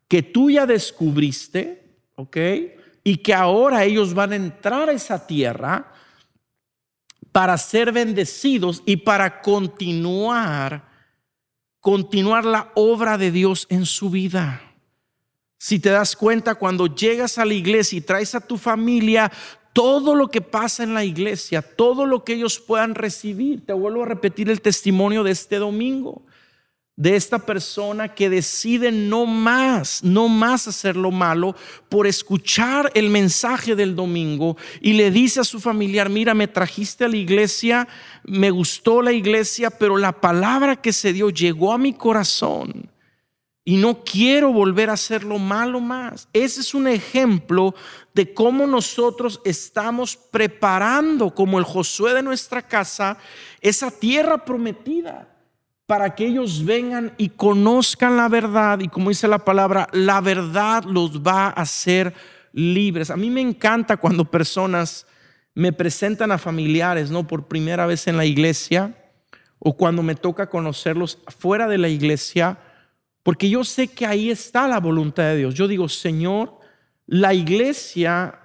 que 0.07 0.21
tú 0.21 0.51
ya 0.51 0.67
descubriste, 0.67 1.83
¿ok? 2.13 2.37
Y 3.03 3.17
que 3.17 3.33
ahora 3.33 3.85
ellos 3.85 4.13
van 4.13 4.33
a 4.33 4.35
entrar 4.35 4.87
a 4.87 4.93
esa 4.93 5.25
tierra 5.25 5.91
para 7.31 7.57
ser 7.57 7.91
bendecidos 7.91 8.83
y 8.85 8.97
para 8.97 9.41
continuar 9.41 10.93
continuar 11.85 12.45
la 12.45 12.71
obra 12.73 13.15
de 13.15 13.29
Dios 13.29 13.67
en 13.69 13.85
su 13.85 14.09
vida. 14.09 14.59
Si 15.59 15.77
te 15.77 15.91
das 15.91 16.15
cuenta, 16.15 16.55
cuando 16.55 16.87
llegas 16.87 17.37
a 17.37 17.45
la 17.45 17.53
iglesia 17.53 17.99
y 17.99 18.01
traes 18.01 18.33
a 18.33 18.41
tu 18.41 18.57
familia, 18.57 19.31
todo 19.71 20.15
lo 20.15 20.29
que 20.29 20.41
pasa 20.41 20.81
en 20.81 20.95
la 20.95 21.03
iglesia, 21.03 21.61
todo 21.61 22.07
lo 22.07 22.23
que 22.23 22.33
ellos 22.33 22.59
puedan 22.59 22.95
recibir, 22.95 23.67
te 23.67 23.73
vuelvo 23.73 24.01
a 24.01 24.07
repetir 24.07 24.49
el 24.49 24.61
testimonio 24.61 25.21
de 25.23 25.29
este 25.29 25.57
domingo 25.57 26.23
de 26.97 27.15
esta 27.15 27.39
persona 27.39 28.15
que 28.15 28.29
decide 28.29 28.91
no 28.91 29.25
más, 29.25 30.01
no 30.03 30.29
más 30.29 30.67
hacer 30.67 30.95
lo 30.95 31.11
malo 31.11 31.55
por 31.89 32.07
escuchar 32.07 32.89
el 32.95 33.09
mensaje 33.09 33.75
del 33.75 33.95
domingo 33.95 34.55
y 34.79 34.93
le 34.93 35.11
dice 35.11 35.41
a 35.41 35.43
su 35.43 35.59
familiar, 35.59 36.09
mira, 36.09 36.33
me 36.33 36.47
trajiste 36.47 37.03
a 37.03 37.09
la 37.09 37.17
iglesia, 37.17 37.87
me 38.23 38.49
gustó 38.49 39.01
la 39.01 39.11
iglesia, 39.11 39.69
pero 39.69 39.97
la 39.97 40.21
palabra 40.21 40.77
que 40.77 40.93
se 40.93 41.11
dio 41.11 41.29
llegó 41.29 41.73
a 41.73 41.77
mi 41.77 41.91
corazón 41.91 42.89
y 43.65 43.75
no 43.75 44.03
quiero 44.05 44.53
volver 44.53 44.89
a 44.89 44.93
hacer 44.93 45.23
lo 45.23 45.37
malo 45.37 45.81
más. 45.81 46.29
Ese 46.31 46.61
es 46.61 46.73
un 46.73 46.87
ejemplo 46.87 47.75
de 48.13 48.33
cómo 48.33 48.67
nosotros 48.67 49.41
estamos 49.43 50.15
preparando, 50.15 51.33
como 51.33 51.59
el 51.59 51.65
Josué 51.65 52.13
de 52.13 52.23
nuestra 52.23 52.61
casa, 52.61 53.17
esa 53.59 53.91
tierra 53.91 54.45
prometida 54.45 55.34
para 55.85 56.15
que 56.15 56.25
ellos 56.25 56.65
vengan 56.65 57.13
y 57.17 57.29
conozcan 57.29 58.17
la 58.17 58.27
verdad 58.27 58.79
y 58.79 58.87
como 58.87 59.09
dice 59.09 59.27
la 59.27 59.39
palabra, 59.39 59.87
la 59.91 60.19
verdad 60.19 60.83
los 60.83 61.21
va 61.21 61.47
a 61.47 61.61
hacer 61.61 62.13
libres. 62.53 63.11
A 63.11 63.17
mí 63.17 63.29
me 63.29 63.41
encanta 63.41 63.97
cuando 63.97 64.25
personas 64.25 65.05
me 65.53 65.71
presentan 65.71 66.31
a 66.31 66.37
familiares, 66.37 67.11
¿no? 67.11 67.27
Por 67.27 67.47
primera 67.47 67.85
vez 67.85 68.07
en 68.07 68.17
la 68.17 68.25
iglesia 68.25 68.95
o 69.59 69.77
cuando 69.77 70.01
me 70.03 70.15
toca 70.15 70.49
conocerlos 70.49 71.19
fuera 71.27 71.67
de 71.67 71.77
la 71.77 71.87
iglesia, 71.87 72.57
porque 73.23 73.49
yo 73.49 73.63
sé 73.63 73.87
que 73.87 74.05
ahí 74.05 74.29
está 74.29 74.67
la 74.67 74.79
voluntad 74.79 75.23
de 75.23 75.37
Dios. 75.37 75.55
Yo 75.55 75.67
digo, 75.67 75.87
Señor, 75.87 76.59
la 77.05 77.33
iglesia 77.33 78.39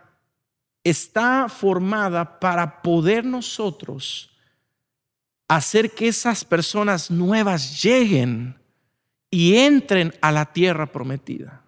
está 0.84 1.48
formada 1.48 2.38
para 2.38 2.82
poder 2.82 3.24
nosotros 3.24 4.29
hacer 5.50 5.90
que 5.90 6.06
esas 6.06 6.44
personas 6.44 7.10
nuevas 7.10 7.82
lleguen 7.82 8.56
y 9.32 9.56
entren 9.56 10.14
a 10.20 10.30
la 10.30 10.52
tierra 10.52 10.86
prometida. 10.86 11.64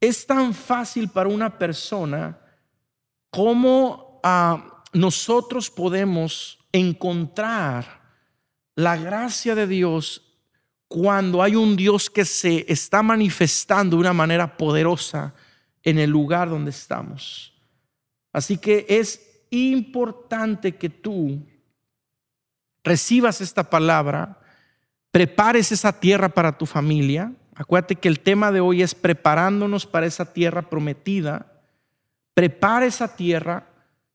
Es 0.00 0.26
tan 0.26 0.52
fácil 0.52 1.08
para 1.08 1.28
una 1.28 1.56
persona 1.56 2.36
como 3.30 4.20
ah, 4.24 4.82
nosotros 4.92 5.70
podemos 5.70 6.58
encontrar 6.72 8.02
la 8.74 8.96
gracia 8.96 9.54
de 9.54 9.68
Dios 9.68 10.20
cuando 10.88 11.40
hay 11.40 11.54
un 11.54 11.76
Dios 11.76 12.10
que 12.10 12.24
se 12.24 12.66
está 12.66 13.00
manifestando 13.00 13.94
de 13.96 14.00
una 14.00 14.12
manera 14.12 14.56
poderosa 14.56 15.32
en 15.84 16.00
el 16.00 16.10
lugar 16.10 16.50
donde 16.50 16.72
estamos. 16.72 17.54
Así 18.32 18.58
que 18.58 18.84
es 18.88 19.44
importante 19.50 20.74
que 20.74 20.90
tú 20.90 21.40
recibas 22.84 23.40
esta 23.40 23.68
palabra, 23.70 24.38
prepares 25.10 25.72
esa 25.72 25.98
tierra 25.98 26.28
para 26.28 26.56
tu 26.56 26.66
familia, 26.66 27.32
Acuérdate 27.56 27.94
que 27.96 28.08
el 28.08 28.20
tema 28.20 28.50
de 28.50 28.60
hoy 28.60 28.82
es 28.82 28.94
preparándonos 28.94 29.86
para 29.86 30.06
esa 30.06 30.32
tierra 30.32 30.68
prometida. 30.68 31.46
Prepara 32.34 32.86
esa 32.86 33.14
tierra, 33.14 33.68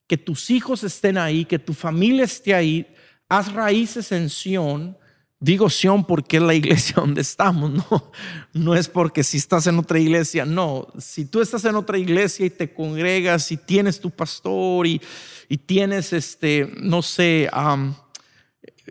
que 0.07 0.17
tus 0.17 0.49
hijos 0.49 0.83
estén 0.83 1.17
ahí, 1.17 1.45
que 1.45 1.59
tu 1.59 1.73
familia 1.73 2.25
esté 2.25 2.53
ahí. 2.53 2.85
Haz 3.29 3.53
raíces 3.53 4.11
en 4.11 4.29
Sión. 4.29 4.97
Digo 5.39 5.69
Sión 5.69 6.05
porque 6.05 6.35
es 6.37 6.43
la 6.43 6.53
iglesia 6.53 6.95
donde 6.97 7.21
estamos, 7.21 7.71
no, 7.71 8.11
no 8.51 8.75
es 8.75 8.89
porque 8.89 9.23
si 9.23 9.37
estás 9.37 9.67
en 9.67 9.79
otra 9.79 9.99
iglesia, 9.99 10.45
no. 10.45 10.87
Si 10.97 11.23
tú 11.23 11.39
estás 11.39 11.63
en 11.63 11.75
otra 11.75 11.97
iglesia 11.97 12.45
y 12.45 12.49
te 12.49 12.73
congregas 12.73 13.49
y 13.53 13.57
tienes 13.57 14.01
tu 14.01 14.11
pastor 14.11 14.85
y, 14.85 15.01
y 15.47 15.57
tienes, 15.57 16.11
este, 16.11 16.69
no 16.81 17.01
sé, 17.01 17.49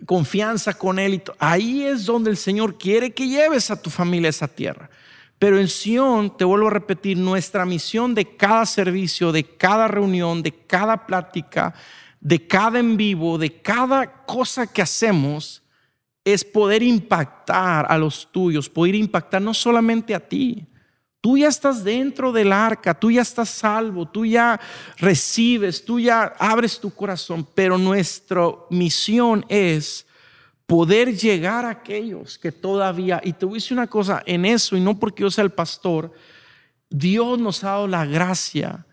confianza 0.05 0.73
con 0.73 0.99
Él. 0.99 1.21
Ahí 1.39 1.83
es 1.83 2.05
donde 2.05 2.29
el 2.29 2.37
Señor 2.37 2.77
quiere 2.77 3.11
que 3.11 3.27
lleves 3.27 3.71
a 3.71 3.81
tu 3.81 3.89
familia 3.89 4.27
a 4.27 4.31
esa 4.31 4.47
tierra. 4.47 4.89
Pero 5.37 5.57
en 5.57 5.69
Sion, 5.69 6.35
te 6.35 6.43
vuelvo 6.43 6.67
a 6.67 6.71
repetir, 6.71 7.17
nuestra 7.17 7.65
misión 7.65 8.13
de 8.13 8.35
cada 8.35 8.65
servicio, 8.65 9.31
de 9.31 9.43
cada 9.45 9.87
reunión, 9.87 10.43
de 10.43 10.51
cada 10.51 11.05
plática, 11.05 11.73
de 12.19 12.45
cada 12.45 12.79
en 12.79 12.97
vivo, 12.97 13.37
de 13.37 13.61
cada 13.61 14.25
cosa 14.25 14.67
que 14.67 14.81
hacemos, 14.81 15.63
es 16.25 16.43
poder 16.43 16.83
impactar 16.83 17.85
a 17.89 17.97
los 17.97 18.29
tuyos, 18.31 18.69
poder 18.69 18.95
impactar 18.95 19.41
no 19.41 19.53
solamente 19.53 20.13
a 20.13 20.19
ti, 20.19 20.67
Tú 21.21 21.37
ya 21.37 21.49
estás 21.49 21.83
dentro 21.83 22.31
del 22.31 22.53
arca, 22.53 22.93
tú 22.93 23.11
ya 23.11 23.21
estás 23.21 23.49
salvo, 23.49 24.07
tú 24.07 24.25
ya 24.25 24.59
recibes, 24.97 25.83
tú 25.83 25.99
ya 25.99 26.33
abres 26.39 26.79
tu 26.79 26.89
corazón, 26.91 27.45
pero 27.53 27.77
nuestra 27.77 28.47
misión 28.69 29.45
es 29.49 30.05
poder 30.65 31.17
llegar 31.17 31.65
a 31.65 31.71
aquellos 31.71 32.37
que 32.37 32.51
todavía, 32.51 33.19
y 33.23 33.33
te 33.33 33.45
voy 33.45 33.55
a 33.55 33.57
decir 33.57 33.73
una 33.73 33.87
cosa, 33.87 34.23
en 34.25 34.45
eso, 34.45 34.77
y 34.77 34.79
no 34.79 34.97
porque 34.97 35.23
yo 35.23 35.31
sea 35.31 35.43
el 35.43 35.51
pastor, 35.51 36.13
Dios 36.89 37.37
nos 37.37 37.63
ha 37.63 37.71
dado 37.71 37.87
la 37.87 38.05
gracia 38.05 38.85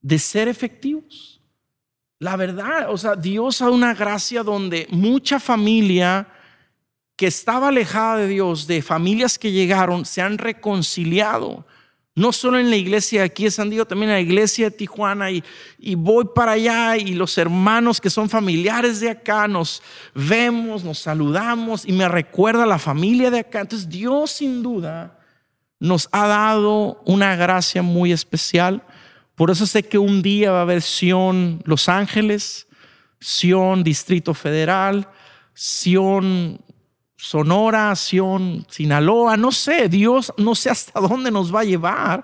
de 0.00 0.18
ser 0.18 0.48
efectivos. 0.48 1.40
La 2.18 2.34
verdad, 2.34 2.90
o 2.90 2.98
sea, 2.98 3.14
Dios 3.14 3.60
ha 3.60 3.66
dado 3.66 3.76
una 3.76 3.94
gracia 3.94 4.42
donde 4.42 4.88
mucha 4.90 5.38
familia 5.38 6.26
que 7.18 7.26
estaba 7.26 7.68
alejada 7.68 8.18
de 8.18 8.28
Dios, 8.28 8.68
de 8.68 8.80
familias 8.80 9.40
que 9.40 9.50
llegaron, 9.50 10.04
se 10.04 10.22
han 10.22 10.38
reconciliado. 10.38 11.66
No 12.14 12.32
solo 12.32 12.60
en 12.60 12.70
la 12.70 12.76
iglesia 12.76 13.24
aquí 13.24 13.42
de 13.42 13.50
San 13.50 13.70
Diego, 13.70 13.86
también 13.86 14.10
en 14.10 14.14
la 14.14 14.20
iglesia 14.20 14.70
de 14.70 14.76
Tijuana. 14.76 15.28
Y, 15.32 15.42
y 15.80 15.96
voy 15.96 16.26
para 16.32 16.52
allá 16.52 16.96
y 16.96 17.14
los 17.14 17.36
hermanos 17.36 18.00
que 18.00 18.08
son 18.08 18.30
familiares 18.30 19.00
de 19.00 19.10
acá 19.10 19.48
nos 19.48 19.82
vemos, 20.14 20.84
nos 20.84 21.00
saludamos 21.00 21.84
y 21.84 21.90
me 21.90 22.08
recuerda 22.08 22.64
la 22.64 22.78
familia 22.78 23.32
de 23.32 23.40
acá. 23.40 23.62
Entonces 23.62 23.88
Dios 23.88 24.30
sin 24.30 24.62
duda 24.62 25.18
nos 25.80 26.08
ha 26.12 26.28
dado 26.28 27.02
una 27.04 27.34
gracia 27.34 27.82
muy 27.82 28.12
especial. 28.12 28.84
Por 29.34 29.50
eso 29.50 29.66
sé 29.66 29.82
que 29.82 29.98
un 29.98 30.22
día 30.22 30.52
va 30.52 30.60
a 30.60 30.62
haber 30.62 30.82
Sion 30.82 31.62
Los 31.64 31.88
Ángeles, 31.88 32.68
Sion 33.18 33.82
Distrito 33.82 34.34
Federal, 34.34 35.08
Sion 35.52 36.60
Sonora, 37.20 37.94
Sion, 37.96 38.64
Sinaloa, 38.70 39.36
no 39.36 39.50
sé, 39.50 39.88
Dios 39.88 40.32
no 40.36 40.54
sé 40.54 40.70
hasta 40.70 41.00
dónde 41.06 41.32
nos 41.32 41.52
va 41.52 41.60
a 41.60 41.64
llevar, 41.64 42.22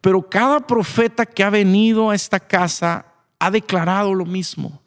pero 0.00 0.28
cada 0.28 0.58
profeta 0.58 1.24
que 1.24 1.44
ha 1.44 1.50
venido 1.50 2.10
a 2.10 2.16
esta 2.16 2.40
casa 2.40 3.06
ha 3.38 3.50
declarado 3.50 4.12
lo 4.12 4.26
mismo. 4.26 4.82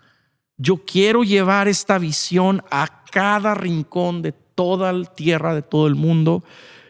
Yo 0.58 0.84
quiero 0.86 1.24
llevar 1.24 1.70
esta 1.70 1.98
visión 1.98 2.62
a 2.70 3.06
cada 3.10 3.56
rincón 3.56 4.22
de 4.22 4.34
toda 4.34 4.92
la 4.92 5.06
tierra, 5.06 5.56
de 5.56 5.62
todo 5.62 5.88
el 5.88 5.96
mundo. 5.96 6.44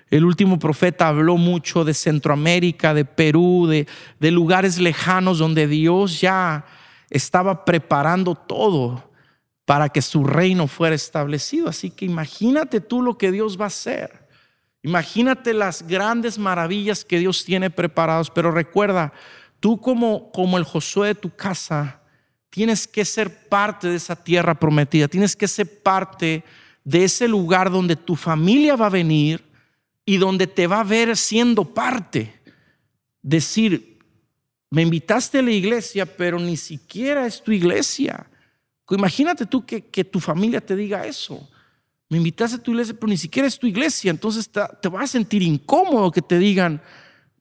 El 0.09 0.25
último 0.25 0.57
profeta 0.57 1.09
habló 1.09 1.37
mucho 1.37 1.85
de 1.85 1.93
Centroamérica, 1.93 2.93
de 2.95 3.05
Perú, 3.05 3.67
de, 3.69 3.87
de 4.19 4.31
lugares 4.31 4.79
lejanos 4.79 5.37
donde 5.37 5.67
Dios 5.67 6.21
ya 6.21 6.65
estaba 7.09 7.65
preparando 7.65 8.33
todo 8.33 9.07
para 9.67 9.89
que 9.89 10.01
su 10.01 10.23
reino 10.23 10.65
fuera 10.65 10.95
establecido. 10.95 11.67
Así 11.67 11.89
que 11.89 12.05
imagínate 12.05 12.79
tú 12.79 13.01
lo 13.01 13.17
que 13.17 13.33
Dios 13.33 13.59
va 13.59 13.65
a 13.65 13.67
hacer. 13.67 14.25
Imagínate 14.81 15.53
las 15.53 15.85
grandes 15.85 16.37
maravillas 16.37 17.03
que 17.03 17.19
Dios 17.19 17.43
tiene 17.43 17.69
preparados, 17.69 18.29
pero 18.29 18.49
recuerda, 18.49 19.11
tú 19.59 19.81
como 19.81 20.31
como 20.31 20.57
el 20.57 20.63
Josué 20.63 21.09
de 21.09 21.15
tu 21.15 21.35
casa, 21.35 21.99
tienes 22.49 22.87
que 22.87 23.03
ser 23.03 23.49
parte 23.49 23.89
de 23.89 23.97
esa 23.97 24.15
tierra 24.15 24.57
prometida, 24.57 25.09
tienes 25.09 25.35
que 25.35 25.49
ser 25.49 25.83
parte 25.83 26.45
de 26.85 27.03
ese 27.03 27.27
lugar 27.27 27.69
donde 27.69 27.97
tu 27.97 28.15
familia 28.15 28.77
va 28.77 28.85
a 28.85 28.91
venir 28.91 29.43
y 30.05 30.15
donde 30.15 30.47
te 30.47 30.65
va 30.65 30.79
a 30.79 30.85
ver 30.85 31.17
siendo 31.17 31.65
parte. 31.65 32.39
Decir, 33.21 33.99
me 34.69 34.83
invitaste 34.83 35.39
a 35.39 35.41
la 35.41 35.51
iglesia, 35.51 36.05
pero 36.05 36.39
ni 36.39 36.55
siquiera 36.55 37.25
es 37.25 37.43
tu 37.43 37.51
iglesia. 37.51 38.27
Imagínate 38.95 39.45
tú 39.45 39.65
que, 39.65 39.81
tu 39.81 40.19
familia 40.19 40.61
te 40.61 40.75
diga 40.75 41.05
eso. 41.05 41.47
Me 42.09 42.17
invitaste 42.17 42.55
a 42.55 42.63
tu 42.63 42.71
iglesia, 42.71 42.93
pero 42.93 43.09
ni 43.09 43.17
siquiera 43.17 43.47
es 43.47 43.59
tu 43.59 43.67
iglesia. 43.67 44.11
Entonces 44.11 44.49
te, 44.49 44.89
vas 44.89 45.03
a 45.03 45.07
sentir 45.07 45.41
incómodo 45.41 46.11
que 46.11 46.21
te 46.21 46.39
digan, 46.39 46.81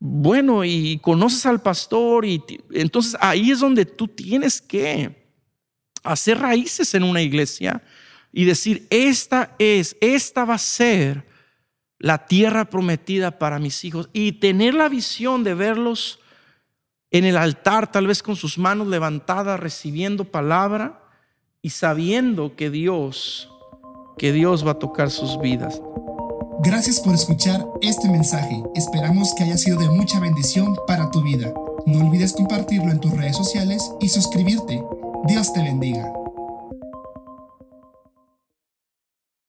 bueno, 0.00 0.64
y 0.64 0.98
conoces 0.98 1.46
al 1.46 1.62
pastor. 1.62 2.24
Y 2.24 2.42
entonces 2.72 3.16
ahí 3.20 3.52
es 3.52 3.60
donde 3.60 3.84
tú 3.84 4.08
tienes 4.08 4.60
que 4.60 5.24
hacer 6.02 6.38
raíces 6.38 6.94
en 6.94 7.04
una 7.04 7.22
iglesia 7.22 7.82
y 8.32 8.44
decir, 8.44 8.86
esta 8.90 9.54
es, 9.58 9.96
esta 10.00 10.44
va 10.44 10.54
a 10.54 10.58
ser 10.58 11.26
la 11.98 12.26
tierra 12.26 12.68
prometida 12.68 13.38
para 13.38 13.60
mis 13.60 13.84
hijos. 13.84 14.10
Y 14.12 14.32
tener 14.32 14.74
la 14.74 14.88
visión 14.88 15.44
de 15.44 15.54
verlos 15.54 16.18
en 17.12 17.24
el 17.24 17.36
altar, 17.36 17.90
tal 17.90 18.08
vez 18.08 18.20
con 18.20 18.34
sus 18.34 18.58
manos 18.58 18.88
levantadas, 18.88 19.60
recibiendo 19.60 20.24
palabra 20.24 21.05
y 21.66 21.70
sabiendo 21.70 22.54
que 22.54 22.70
Dios, 22.70 23.50
que 24.16 24.30
Dios 24.30 24.64
va 24.64 24.70
a 24.70 24.78
tocar 24.78 25.10
sus 25.10 25.40
vidas. 25.40 25.82
Gracias 26.62 27.00
por 27.00 27.12
escuchar 27.12 27.66
este 27.82 28.08
mensaje. 28.08 28.62
Esperamos 28.76 29.34
que 29.34 29.42
haya 29.42 29.58
sido 29.58 29.76
de 29.76 29.88
mucha 29.88 30.20
bendición 30.20 30.76
para 30.86 31.10
tu 31.10 31.22
vida. 31.22 31.52
No 31.84 32.06
olvides 32.06 32.34
compartirlo 32.34 32.92
en 32.92 33.00
tus 33.00 33.10
redes 33.10 33.36
sociales 33.36 33.82
y 33.98 34.10
suscribirte. 34.10 34.80
Dios 35.26 35.52
te 35.52 35.60
bendiga. 35.60 36.08